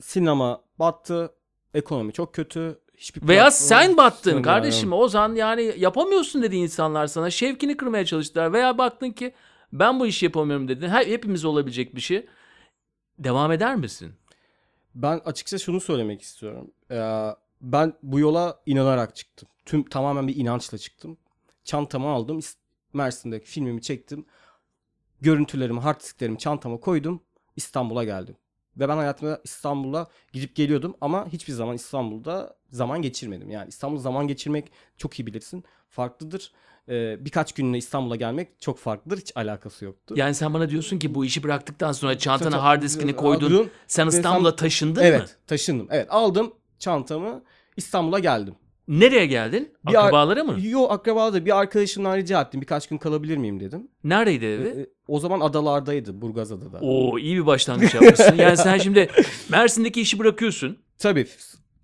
Sinema 0.00 0.62
battı. 0.78 1.32
Ekonomi 1.74 2.12
çok 2.12 2.34
kötü. 2.34 2.78
Hiçbir 2.96 3.28
Veya 3.28 3.50
sen 3.50 3.96
battın 3.96 4.30
Sonra- 4.30 4.42
kardeşim. 4.42 4.92
Ozan 4.92 5.34
yani 5.34 5.74
yapamıyorsun 5.78 6.42
dedi 6.42 6.56
insanlar 6.56 7.06
sana. 7.06 7.30
Şevkini 7.30 7.76
kırmaya 7.76 8.04
çalıştılar. 8.04 8.52
Veya 8.52 8.78
baktın 8.78 9.10
ki 9.10 9.32
ben 9.72 10.00
bu 10.00 10.06
işi 10.06 10.26
yapamıyorum 10.26 10.68
dedin. 10.68 10.88
Her, 10.88 11.06
hepimiz 11.06 11.44
olabilecek 11.44 11.96
bir 11.96 12.00
şey. 12.00 12.26
Devam 13.18 13.52
eder 13.52 13.76
misin? 13.76 14.12
Ben 14.94 15.20
açıkçası 15.24 15.64
şunu 15.64 15.80
söylemek 15.80 16.22
istiyorum. 16.22 16.70
Ee, 16.92 17.34
ben 17.60 17.94
bu 18.02 18.18
yola 18.18 18.60
inanarak 18.66 19.16
çıktım. 19.16 19.48
Tüm 19.66 19.84
tamamen 19.88 20.28
bir 20.28 20.36
inançla 20.36 20.78
çıktım. 20.78 21.16
Çantamı 21.64 22.08
aldım. 22.08 22.40
Mersin'deki 22.92 23.46
filmimi 23.46 23.82
çektim. 23.82 24.24
Görüntülerimi, 25.20 25.80
hard 25.80 26.00
disklerimi 26.00 26.38
çantama 26.38 26.80
koydum. 26.80 27.20
İstanbul'a 27.56 28.04
geldim. 28.04 28.36
Ve 28.76 28.88
ben 28.88 28.96
hayatımda 28.96 29.40
İstanbul'a 29.44 30.06
gidip 30.32 30.56
geliyordum 30.56 30.94
ama 31.00 31.28
hiçbir 31.28 31.52
zaman 31.52 31.74
İstanbul'da 31.74 32.56
zaman 32.70 33.02
geçirmedim. 33.02 33.50
Yani 33.50 33.68
İstanbul'da 33.68 34.00
zaman 34.00 34.28
geçirmek 34.28 34.72
çok 34.96 35.20
iyi 35.20 35.26
bilirsin. 35.26 35.64
Farklıdır. 35.88 36.52
Ee, 36.88 37.24
birkaç 37.24 37.52
gününe 37.52 37.78
İstanbul'a 37.78 38.16
gelmek 38.16 38.60
çok 38.60 38.78
farklıdır. 38.78 39.18
Hiç 39.18 39.32
alakası 39.36 39.84
yoktu. 39.84 40.14
Yani 40.18 40.34
sen 40.34 40.54
bana 40.54 40.70
diyorsun 40.70 40.98
ki 40.98 41.14
bu 41.14 41.24
işi 41.24 41.42
bıraktıktan 41.42 41.92
sonra 41.92 42.18
çantana 42.18 42.62
hard 42.62 42.82
diskini 42.82 43.16
koydun. 43.16 43.70
Sen 43.86 44.06
İstanbul'a 44.06 44.56
taşındın 44.56 45.02
Evet 45.02 45.20
mı? 45.20 45.26
taşındım. 45.46 45.88
Evet 45.90 46.06
aldım 46.10 46.54
çantamı 46.86 47.42
İstanbul'a 47.76 48.18
geldim. 48.18 48.54
Nereye 48.88 49.26
geldin? 49.26 49.74
Bir 49.88 49.94
ar- 49.94 50.00
Akrabalara 50.04 50.44
mı? 50.44 50.56
Yo 50.62 50.86
akraba 50.90 51.32
da 51.32 51.44
bir 51.46 51.58
arkadaşımdan 51.58 52.16
rica 52.16 52.42
ettim. 52.42 52.60
Birkaç 52.60 52.86
gün 52.86 52.98
kalabilir 52.98 53.36
miyim 53.36 53.60
dedim. 53.60 53.88
Neredeydi 54.04 54.44
Ee, 54.44 54.52
evi? 54.54 54.68
e, 54.68 54.86
o 55.08 55.20
zaman 55.20 55.40
adalardaydı. 55.40 56.20
Burgazada'da. 56.22 56.78
Oo 56.80 57.18
iyi 57.18 57.36
bir 57.36 57.46
başlangıç 57.46 57.94
yapmışsın. 57.94 58.36
Yani 58.36 58.56
sen 58.56 58.78
şimdi 58.78 59.08
Mersin'deki 59.50 60.00
işi 60.00 60.18
bırakıyorsun. 60.18 60.78
Tabii. 60.98 61.26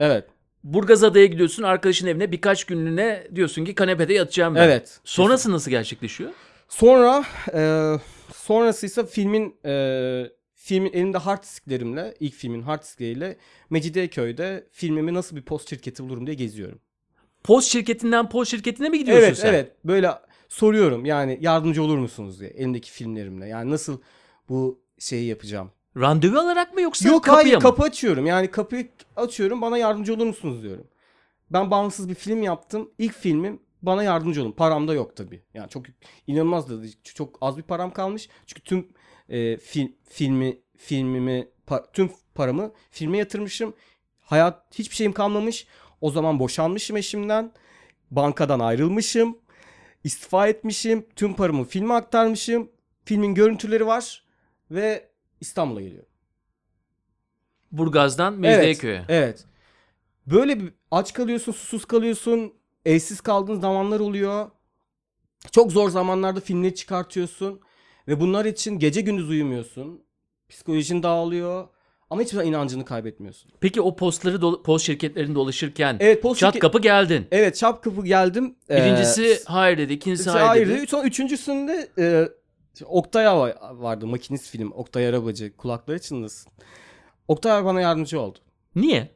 Evet. 0.00 0.24
Burgazada'ya 0.64 1.26
gidiyorsun 1.26 1.62
arkadaşın 1.62 2.06
evine 2.06 2.32
birkaç 2.32 2.64
günlüğüne 2.64 3.26
diyorsun 3.34 3.64
ki 3.64 3.74
kanepede 3.74 4.14
yatacağım 4.14 4.54
ben. 4.54 4.62
Evet. 4.64 5.00
Sonrası 5.04 5.52
nasıl 5.52 5.70
gerçekleşiyor? 5.70 6.30
Sonra 6.68 7.24
e, 7.54 7.92
sonrası 8.34 8.86
ise 8.86 9.06
filmin 9.06 9.56
e, 9.64 9.70
filmin 10.60 10.92
elimde 10.92 11.18
hard 11.18 11.42
disklerimle 11.42 12.14
ilk 12.20 12.34
filmin 12.34 12.62
hard 12.62 12.82
diskleriyle 12.82 13.36
Mecidiyeköy'de 13.70 14.66
filmimi 14.72 15.14
nasıl 15.14 15.36
bir 15.36 15.42
post 15.42 15.68
şirketi 15.70 16.04
bulurum 16.04 16.26
diye 16.26 16.34
geziyorum. 16.36 16.78
Post 17.44 17.68
şirketinden 17.72 18.28
post 18.28 18.50
şirketine 18.50 18.88
mi 18.88 18.98
gidiyorsun 18.98 19.24
Evet 19.26 19.38
sen? 19.38 19.48
evet 19.48 19.72
böyle 19.84 20.10
soruyorum 20.48 21.04
yani 21.04 21.38
yardımcı 21.40 21.82
olur 21.82 21.98
musunuz 21.98 22.40
diye 22.40 22.50
elimdeki 22.50 22.90
filmlerimle. 22.90 23.46
Yani 23.48 23.70
nasıl 23.70 24.00
bu 24.48 24.80
şeyi 24.98 25.26
yapacağım. 25.28 25.70
Randevu 25.96 26.38
alarak 26.38 26.74
mı 26.74 26.80
yoksa 26.80 27.08
Yok 27.08 27.24
kapıya 27.24 27.44
hayır 27.44 27.54
mı? 27.54 27.60
kapı 27.62 27.82
açıyorum. 27.82 28.26
Yani 28.26 28.50
kapıyı 28.50 28.88
açıyorum 29.16 29.62
bana 29.62 29.78
yardımcı 29.78 30.14
olur 30.14 30.26
musunuz 30.26 30.62
diyorum. 30.62 30.86
Ben 31.50 31.70
bağımsız 31.70 32.08
bir 32.08 32.14
film 32.14 32.42
yaptım. 32.42 32.90
İlk 32.98 33.14
filmim 33.14 33.60
bana 33.82 34.02
yardımcı 34.02 34.42
olun. 34.42 34.52
Param 34.52 34.88
da 34.88 34.94
yok 34.94 35.16
tabii. 35.16 35.42
Yani 35.54 35.68
çok 35.70 35.86
inanılmaz 36.26 36.70
da 36.70 36.74
çok 37.14 37.38
az 37.40 37.56
bir 37.56 37.62
param 37.62 37.92
kalmış. 37.92 38.28
Çünkü 38.46 38.62
tüm 38.62 38.88
e, 39.28 39.56
fil, 39.56 39.88
filmi 40.08 40.58
filmimi 40.76 41.48
pa- 41.66 41.92
tüm 41.92 42.10
paramı 42.34 42.72
filme 42.90 43.18
yatırmışım. 43.18 43.74
Hayat 44.20 44.78
hiçbir 44.78 44.96
şeyim 44.96 45.12
kalmamış. 45.12 45.66
O 46.00 46.10
zaman 46.10 46.38
boşanmışım 46.38 46.96
eşimden. 46.96 47.52
Bankadan 48.10 48.60
ayrılmışım. 48.60 49.38
istifa 50.04 50.48
etmişim. 50.48 51.06
Tüm 51.16 51.34
paramı 51.34 51.64
filme 51.64 51.94
aktarmışım. 51.94 52.70
Filmin 53.04 53.34
görüntüleri 53.34 53.86
var 53.86 54.24
ve 54.70 55.08
İstanbul'a 55.40 55.80
geliyorum. 55.80 56.08
Burgaz'dan 57.72 58.34
Mecidiyeköy'e. 58.34 59.04
Evet. 59.08 59.44
Böyle 60.26 60.60
bir 60.60 60.72
aç 60.90 61.12
kalıyorsun, 61.12 61.52
susuz 61.52 61.84
kalıyorsun, 61.84 62.54
evsiz 62.84 63.20
kaldığın 63.20 63.60
zamanlar 63.60 64.00
oluyor. 64.00 64.50
Çok 65.52 65.72
zor 65.72 65.90
zamanlarda 65.90 66.40
filmleri 66.40 66.74
çıkartıyorsun 66.74 67.60
ve 68.08 68.20
bunlar 68.20 68.44
için 68.44 68.78
gece 68.78 69.00
gündüz 69.00 69.30
uyumuyorsun. 69.30 70.04
Psikolojin 70.48 71.02
dağılıyor 71.02 71.68
ama 72.10 72.22
hiçbir 72.22 72.32
zaman 72.36 72.46
inancını 72.46 72.84
kaybetmiyorsun. 72.84 73.52
Peki 73.60 73.80
o 73.80 73.96
postları 73.96 74.40
dolu- 74.42 74.62
post 74.62 74.86
şirketlerinde 74.86 75.34
dolaşırken 75.34 75.96
Evet, 76.00 76.22
post 76.22 76.40
çat 76.40 76.54
şirket- 76.54 76.60
kapı 76.60 76.78
geldin. 76.80 77.26
Evet, 77.30 77.56
çap 77.56 77.82
kapı 77.84 78.04
geldim. 78.04 78.54
Ee, 78.70 78.76
Birincisi 78.76 79.40
hayır 79.46 79.78
dedi, 79.78 79.92
ikincisi 79.92 80.30
hayır, 80.30 80.46
hayır 80.46 80.68
dedi. 80.68 80.78
dedi. 80.78 80.86
Sonra 80.86 81.06
üçüncüsünde 81.06 81.88
e, 81.98 82.28
Oktay 82.84 83.26
vardı. 83.72 84.06
Makinist 84.06 84.50
film. 84.50 84.72
Oktay 84.72 85.06
Arabacı. 85.08 85.56
Kulakları 85.56 85.98
çınlasın. 85.98 86.52
Oktay 87.28 87.64
bana 87.64 87.80
yardımcı 87.80 88.20
oldu. 88.20 88.38
Niye? 88.76 89.08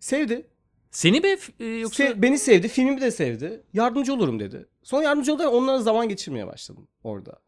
Sevdi. 0.00 0.46
Seni 0.90 1.20
mi 1.20 1.36
e, 1.60 1.64
yoksa 1.64 2.04
Se- 2.04 2.22
beni 2.22 2.38
sevdi, 2.38 2.68
filmimi 2.68 3.00
de 3.00 3.10
sevdi. 3.10 3.62
Yardımcı 3.72 4.14
olurum 4.14 4.40
dedi. 4.40 4.66
Sonra 4.82 5.02
yardımcı 5.02 5.34
oldu 5.34 5.48
onlara 5.48 5.78
zaman 5.78 6.08
geçirmeye 6.08 6.46
başladım 6.46 6.88
orada. 7.04 7.38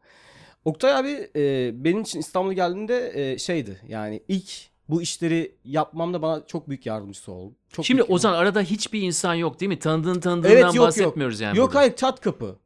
Oktay 0.65 0.95
abi 0.95 1.29
e, 1.35 1.71
benim 1.83 2.01
için 2.01 2.19
İstanbul'a 2.19 2.53
geldiğinde 2.53 3.11
e, 3.15 3.37
şeydi 3.37 3.81
yani 3.87 4.23
ilk 4.27 4.71
bu 4.89 5.01
işleri 5.01 5.55
yapmamda 5.65 6.21
bana 6.21 6.45
çok 6.47 6.69
büyük 6.69 6.85
yardımcısı 6.85 7.31
oldu. 7.31 7.55
Çok 7.69 7.85
Şimdi 7.85 7.99
büyük 7.99 8.11
Ozan 8.11 8.33
arada 8.33 8.61
hiçbir 8.61 9.01
insan 9.01 9.33
yok 9.33 9.59
değil 9.59 9.67
mi? 9.67 9.79
Tanıdığın 9.79 10.19
tanıdığından 10.19 10.51
Evet, 10.51 10.63
yok, 10.63 10.75
yok. 10.75 10.85
bahsetmiyoruz 10.85 11.39
yani. 11.39 11.57
Yok 11.57 11.67
burada. 11.67 11.79
hayır 11.79 11.95
çat 11.95 12.21
kapı. 12.21 12.59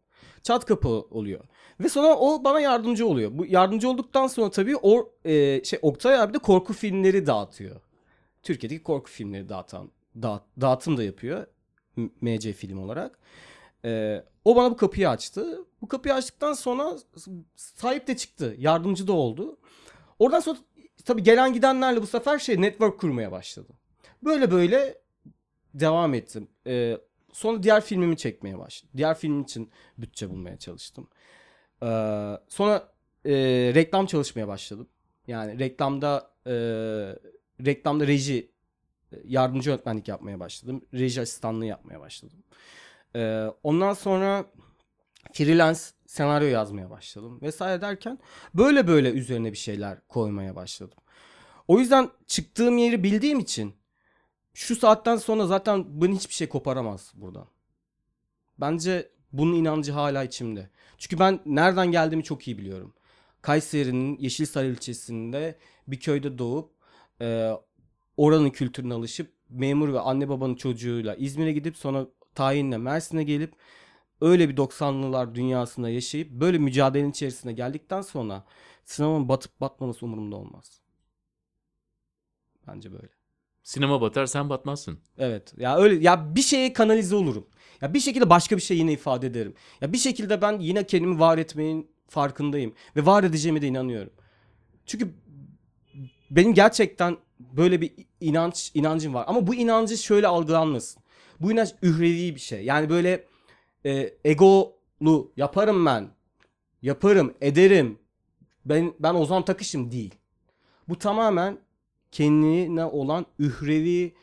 Çat 0.43 0.65
kapı 0.65 0.89
oluyor. 0.89 1.39
Ve 1.79 1.89
sonra 1.89 2.15
o 2.15 2.43
bana 2.43 2.59
yardımcı 2.59 3.07
oluyor. 3.07 3.31
Bu 3.33 3.45
yardımcı 3.45 3.89
olduktan 3.89 4.27
sonra 4.27 4.51
tabii 4.51 4.77
o 4.81 5.13
e, 5.25 5.63
şey 5.63 5.79
Oktay 5.81 6.19
abi 6.19 6.33
de 6.33 6.37
korku 6.37 6.73
filmleri 6.73 7.25
dağıtıyor. 7.25 7.81
Türkiye'deki 8.43 8.83
korku 8.83 9.11
filmleri 9.11 9.49
dağıtan 9.49 9.91
dağıt, 10.21 10.43
dağıtım 10.61 10.97
da 10.97 11.03
yapıyor. 11.03 11.45
MC 12.21 12.53
film 12.53 12.77
olarak. 12.83 13.19
E, 13.85 14.23
o 14.45 14.55
bana 14.55 14.71
bu 14.71 14.77
kapıyı 14.77 15.09
açtı. 15.09 15.65
Bu 15.81 15.87
kapıyı 15.87 16.15
açtıktan 16.15 16.53
sonra 16.53 16.97
sahip 17.55 18.07
de 18.07 18.17
çıktı. 18.17 18.55
Yardımcı 18.57 19.07
da 19.07 19.13
oldu. 19.13 19.57
Oradan 20.19 20.39
sonra 20.39 20.57
tabii 21.05 21.23
gelen 21.23 21.53
gidenlerle 21.53 22.01
bu 22.01 22.07
sefer 22.07 22.39
şey 22.39 22.61
network 22.61 22.99
kurmaya 22.99 23.31
başladım. 23.31 23.75
Böyle 24.23 24.51
böyle 24.51 24.97
devam 25.73 26.13
ettim. 26.13 26.47
E, 26.67 26.97
sonra 27.33 27.63
diğer 27.63 27.81
filmimi 27.81 28.17
çekmeye 28.17 28.59
başladım. 28.59 28.93
Diğer 28.97 29.17
filmim 29.17 29.41
için 29.41 29.71
bütçe 29.97 30.29
bulmaya 30.29 30.57
çalıştım. 30.57 31.07
Ee, 31.83 31.87
sonra 32.47 32.91
e, 33.25 33.33
reklam 33.75 34.05
çalışmaya 34.05 34.47
başladım. 34.47 34.87
Yani 35.27 35.59
reklamda 35.59 36.31
e, 36.45 36.53
reklamda 37.65 38.07
reji 38.07 38.51
e, 39.11 39.17
yardımcı 39.25 39.69
yönetmenlik 39.69 40.07
yapmaya 40.07 40.39
başladım. 40.39 40.85
Reji 40.93 41.21
asistanlığı 41.21 41.65
yapmaya 41.65 41.99
başladım. 41.99 42.43
Ee, 43.15 43.47
ondan 43.63 43.93
sonra 43.93 44.45
freelance 45.33 45.79
senaryo 46.07 46.47
yazmaya 46.47 46.89
başladım 46.89 47.39
vesaire 47.41 47.81
derken 47.81 48.19
böyle 48.53 48.87
böyle 48.87 49.11
üzerine 49.11 49.51
bir 49.51 49.57
şeyler 49.57 50.07
koymaya 50.07 50.55
başladım. 50.55 50.97
O 51.67 51.79
yüzden 51.79 52.09
çıktığım 52.27 52.77
yeri 52.77 53.03
bildiğim 53.03 53.39
için 53.39 53.75
şu 54.53 54.75
saatten 54.75 55.15
sonra 55.15 55.47
zaten 55.47 56.01
beni 56.01 56.15
hiçbir 56.15 56.33
şey 56.33 56.49
koparamaz 56.49 57.11
buradan. 57.15 57.47
Bence 58.57 59.09
bunun 59.33 59.53
inancı 59.53 59.91
hala 59.91 60.23
içimde. 60.23 60.69
Çünkü 60.97 61.19
ben 61.19 61.39
nereden 61.45 61.91
geldiğimi 61.91 62.23
çok 62.23 62.47
iyi 62.47 62.57
biliyorum. 62.57 62.93
Kayseri'nin 63.41 64.17
Yeşilsaray 64.17 64.69
ilçesinde 64.69 65.57
bir 65.87 65.99
köyde 65.99 66.37
doğup 66.37 66.71
e, 67.21 67.51
oranın 68.17 68.49
kültürüne 68.49 68.93
alışıp 68.93 69.33
memur 69.49 69.93
ve 69.93 69.99
anne 69.99 70.29
babanın 70.29 70.55
çocuğuyla 70.55 71.15
İzmir'e 71.15 71.51
gidip 71.51 71.77
sonra 71.77 72.07
tayinle 72.35 72.77
Mersin'e 72.77 73.23
gelip 73.23 73.53
öyle 74.21 74.49
bir 74.49 74.57
90'lılar 74.57 75.35
dünyasında 75.35 75.89
yaşayıp 75.89 76.31
böyle 76.31 76.57
mücadelenin 76.57 77.11
içerisine 77.11 77.53
geldikten 77.53 78.01
sonra 78.01 78.45
sinemanın 78.85 79.29
batıp 79.29 79.61
batmaması 79.61 80.05
umurumda 80.05 80.35
olmaz. 80.35 80.81
Bence 82.67 82.93
böyle. 82.93 83.09
Sinema 83.63 84.01
batar 84.01 84.25
sen 84.25 84.49
batmazsın. 84.49 84.99
Evet. 85.17 85.53
Ya 85.57 85.77
öyle 85.77 86.03
ya 86.03 86.35
bir 86.35 86.41
şeye 86.41 86.73
kanalize 86.73 87.15
olurum. 87.15 87.47
Ya 87.81 87.93
bir 87.93 87.99
şekilde 87.99 88.29
başka 88.29 88.57
bir 88.57 88.61
şey 88.61 88.77
yine 88.77 88.91
ifade 88.93 89.27
ederim. 89.27 89.53
Ya 89.81 89.93
bir 89.93 89.97
şekilde 89.97 90.41
ben 90.41 90.59
yine 90.59 90.85
kendimi 90.85 91.19
var 91.19 91.37
etmeyin 91.37 91.91
farkındayım 92.07 92.73
ve 92.95 93.05
var 93.05 93.23
edeceğime 93.23 93.61
de 93.61 93.67
inanıyorum. 93.67 94.13
Çünkü 94.85 95.13
benim 96.31 96.53
gerçekten 96.53 97.17
böyle 97.39 97.81
bir 97.81 97.93
inanç 98.21 98.71
inancım 98.73 99.13
var 99.13 99.25
ama 99.27 99.47
bu 99.47 99.55
inancı 99.55 99.97
şöyle 99.97 100.27
algılanmasın. 100.27 101.03
Bu 101.41 101.51
inanç 101.51 101.75
ührevi 101.81 102.35
bir 102.35 102.39
şey. 102.39 102.65
Yani 102.65 102.89
böyle 102.89 103.25
e, 103.85 104.13
egolu 104.25 105.31
yaparım 105.37 105.85
ben. 105.85 106.09
Yaparım, 106.81 107.33
ederim. 107.41 107.99
Ben 108.65 108.93
ben 108.99 109.13
Ozan 109.13 109.45
Takış'ım 109.45 109.91
değil. 109.91 110.15
Bu 110.89 110.99
tamamen 110.99 111.57
kendine 112.11 112.85
olan 112.85 113.25
ührevi 113.39 114.15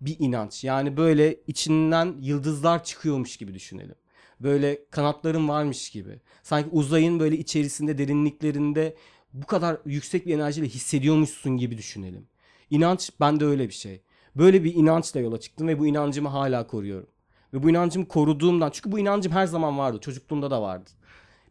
bir 0.00 0.16
inanç. 0.18 0.64
Yani 0.64 0.96
böyle 0.96 1.36
içinden 1.46 2.16
yıldızlar 2.20 2.84
çıkıyormuş 2.84 3.36
gibi 3.36 3.54
düşünelim. 3.54 3.94
Böyle 4.40 4.84
kanatların 4.90 5.48
varmış 5.48 5.90
gibi. 5.90 6.20
Sanki 6.42 6.68
uzayın 6.72 7.20
böyle 7.20 7.36
içerisinde 7.36 7.98
derinliklerinde 7.98 8.96
bu 9.32 9.46
kadar 9.46 9.78
yüksek 9.86 10.26
bir 10.26 10.34
enerjiyle 10.34 10.68
hissediyormuşsun 10.68 11.56
gibi 11.56 11.78
düşünelim. 11.78 12.26
İnanç 12.70 13.10
bende 13.20 13.44
öyle 13.44 13.68
bir 13.68 13.74
şey. 13.74 14.02
Böyle 14.36 14.64
bir 14.64 14.74
inançla 14.74 15.20
yola 15.20 15.40
çıktım 15.40 15.68
ve 15.68 15.78
bu 15.78 15.86
inancımı 15.86 16.28
hala 16.28 16.66
koruyorum. 16.66 17.08
Ve 17.54 17.62
bu 17.62 17.70
inancımı 17.70 18.08
koruduğumdan 18.08 18.70
çünkü 18.70 18.92
bu 18.92 18.98
inancım 18.98 19.32
her 19.32 19.46
zaman 19.46 19.78
vardı. 19.78 19.98
Çocukluğumda 20.00 20.50
da 20.50 20.62
vardı. 20.62 20.90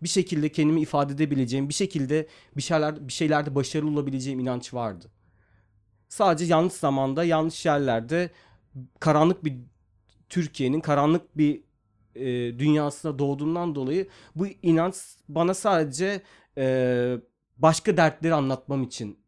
Bir 0.03 0.07
şekilde 0.07 0.49
kendimi 0.51 0.81
ifade 0.81 1.13
edebileceğim, 1.13 1.69
bir 1.69 1.73
şekilde 1.73 2.27
bir 2.57 2.61
şeyler 2.61 3.07
bir 3.07 3.13
şeylerde 3.13 3.55
başarılı 3.55 3.91
olabileceğim 3.91 4.39
inanç 4.39 4.73
vardı. 4.73 5.05
Sadece 6.09 6.45
yanlış 6.45 6.73
zamanda, 6.73 7.23
yanlış 7.23 7.65
yerlerde 7.65 8.29
karanlık 8.99 9.45
bir 9.45 9.53
Türkiye'nin 10.29 10.79
karanlık 10.79 11.37
bir 11.37 11.63
e, 12.15 12.59
dünyasına 12.59 13.19
doğduğumdan 13.19 13.75
dolayı 13.75 14.07
bu 14.35 14.47
inanç 14.47 14.95
bana 15.29 15.53
sadece 15.53 16.21
e, 16.57 17.17
başka 17.57 17.97
dertleri 17.97 18.33
anlatmam 18.33 18.83
için 18.83 19.22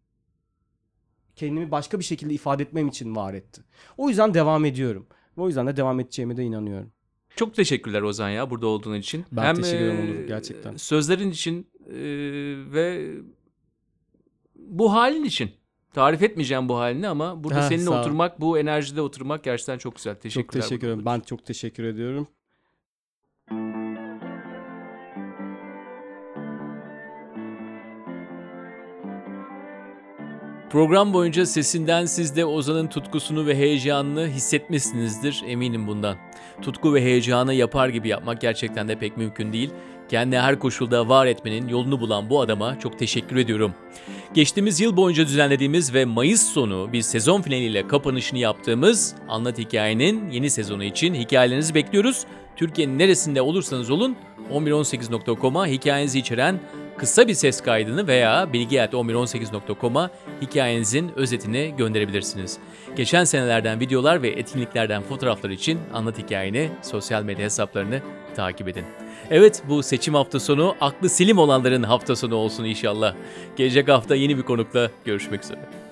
kendimi 1.36 1.71
başka 1.71 2.00
bir 2.00 2.04
şekilde 2.04 2.34
ifade 2.34 2.63
etmem 2.63 2.88
için 2.88 3.15
var 3.15 3.34
etti. 3.34 3.62
O 3.98 4.10
yüzden 4.10 4.34
devam 4.34 4.65
ediyorum. 4.65 5.08
Ve 5.38 5.41
o 5.41 5.48
yüzden 5.48 5.67
de 5.67 5.78
devam 5.78 6.00
edeceğime 6.00 6.38
de 6.38 6.43
inanıyorum. 6.43 6.91
Çok 7.36 7.56
teşekkürler 7.56 8.02
Ozan 8.02 8.30
ya 8.30 8.50
burada 8.50 8.67
olduğun 8.67 8.95
için. 8.95 9.26
Ben 9.32 9.56
teşekkür 9.56 9.86
ederim 9.86 9.98
e, 9.98 10.19
Onur, 10.19 10.28
gerçekten. 10.28 10.76
Sözlerin 10.76 11.32
için 11.32 11.67
e, 11.88 11.95
ve 12.74 13.15
bu 14.56 14.93
halin 14.93 15.24
için. 15.24 15.52
Tarif 15.93 16.21
etmeyeceğim 16.24 16.69
bu 16.69 16.78
halini 16.78 17.08
ama 17.08 17.43
burada 17.43 17.58
Ha, 17.58 17.69
seninle 17.69 17.89
oturmak, 17.89 18.41
bu 18.41 18.60
enerjide 18.60 19.02
oturmak 19.02 19.43
gerçekten 19.43 19.78
çok 19.78 19.95
güzel. 19.95 20.15
Teşekkürler. 20.15 20.62
çok 20.62 20.69
teşekkür 20.69 20.88
ederim. 20.88 21.06
Ben 21.06 21.19
çok 21.19 21.45
teşekkür 21.45 21.84
ediyorum. 21.84 22.28
Program 30.75 31.13
boyunca 31.13 31.45
sesinden 31.45 32.05
siz 32.05 32.35
de 32.35 32.45
Ozan'ın 32.45 32.88
tutkusunu 32.88 33.47
ve 33.47 33.55
heyecanını 33.55 34.27
hissetmişsinizdir 34.27 35.43
eminim 35.47 35.88
bundan. 35.88 36.17
Tutku 36.61 36.93
ve 36.93 37.01
heyecanı 37.01 37.53
yapar 37.53 37.89
gibi 37.89 38.07
yapmak 38.07 38.41
gerçekten 38.41 38.88
de 38.88 38.99
pek 38.99 39.17
mümkün 39.17 39.53
değil. 39.53 39.69
Kendine 40.09 40.39
her 40.39 40.59
koşulda 40.59 41.09
var 41.09 41.25
etmenin 41.25 41.67
yolunu 41.67 41.99
bulan 41.99 42.29
bu 42.29 42.41
adama 42.41 42.79
çok 42.79 42.99
teşekkür 42.99 43.35
ediyorum. 43.35 43.73
Geçtiğimiz 44.33 44.79
yıl 44.79 44.97
boyunca 44.97 45.27
düzenlediğimiz 45.27 45.93
ve 45.93 46.05
Mayıs 46.05 46.43
sonu 46.43 46.93
bir 46.93 47.01
sezon 47.01 47.41
finaliyle 47.41 47.88
kapanışını 47.88 48.39
yaptığımız 48.39 49.15
Anlat 49.27 49.57
Hikayenin 49.57 50.29
yeni 50.29 50.49
sezonu 50.49 50.83
için 50.83 51.13
hikayelerinizi 51.13 51.75
bekliyoruz. 51.75 52.25
Türkiye'nin 52.55 52.99
neresinde 52.99 53.41
olursanız 53.41 53.89
olun 53.89 54.15
1118.com'a 54.51 55.67
hikayenizi 55.67 56.19
içeren 56.19 56.59
kısa 56.97 57.27
bir 57.27 57.34
ses 57.34 57.62
kaydını 57.62 58.08
veya 58.08 58.47
bilgi.1118.com'a 58.53 60.10
hikayenizin 60.41 61.12
özetini 61.15 61.73
gönderebilirsiniz. 61.77 62.58
Geçen 62.95 63.23
senelerden 63.23 63.79
videolar 63.79 64.21
ve 64.21 64.29
etkinliklerden 64.29 65.03
fotoğraflar 65.03 65.49
için 65.49 65.79
Anlat 65.93 66.17
Hikayeni 66.17 66.69
sosyal 66.81 67.23
medya 67.23 67.45
hesaplarını 67.45 68.01
takip 68.36 68.67
edin. 68.67 68.86
Evet 69.29 69.63
bu 69.69 69.84
seçim 69.84 70.13
hafta 70.13 70.39
sonu 70.39 70.75
aklı 70.81 71.10
silim 71.10 71.38
olanların 71.38 71.84
hafta 71.84 72.15
sonu 72.15 72.36
olsun 72.36 72.63
inşallah. 72.63 73.15
Gelecek 73.55 73.88
hafta 73.88 74.15
yeni 74.15 74.38
bir 74.38 74.43
konukla 74.43 74.91
görüşmek 75.05 75.43
üzere. 75.43 75.85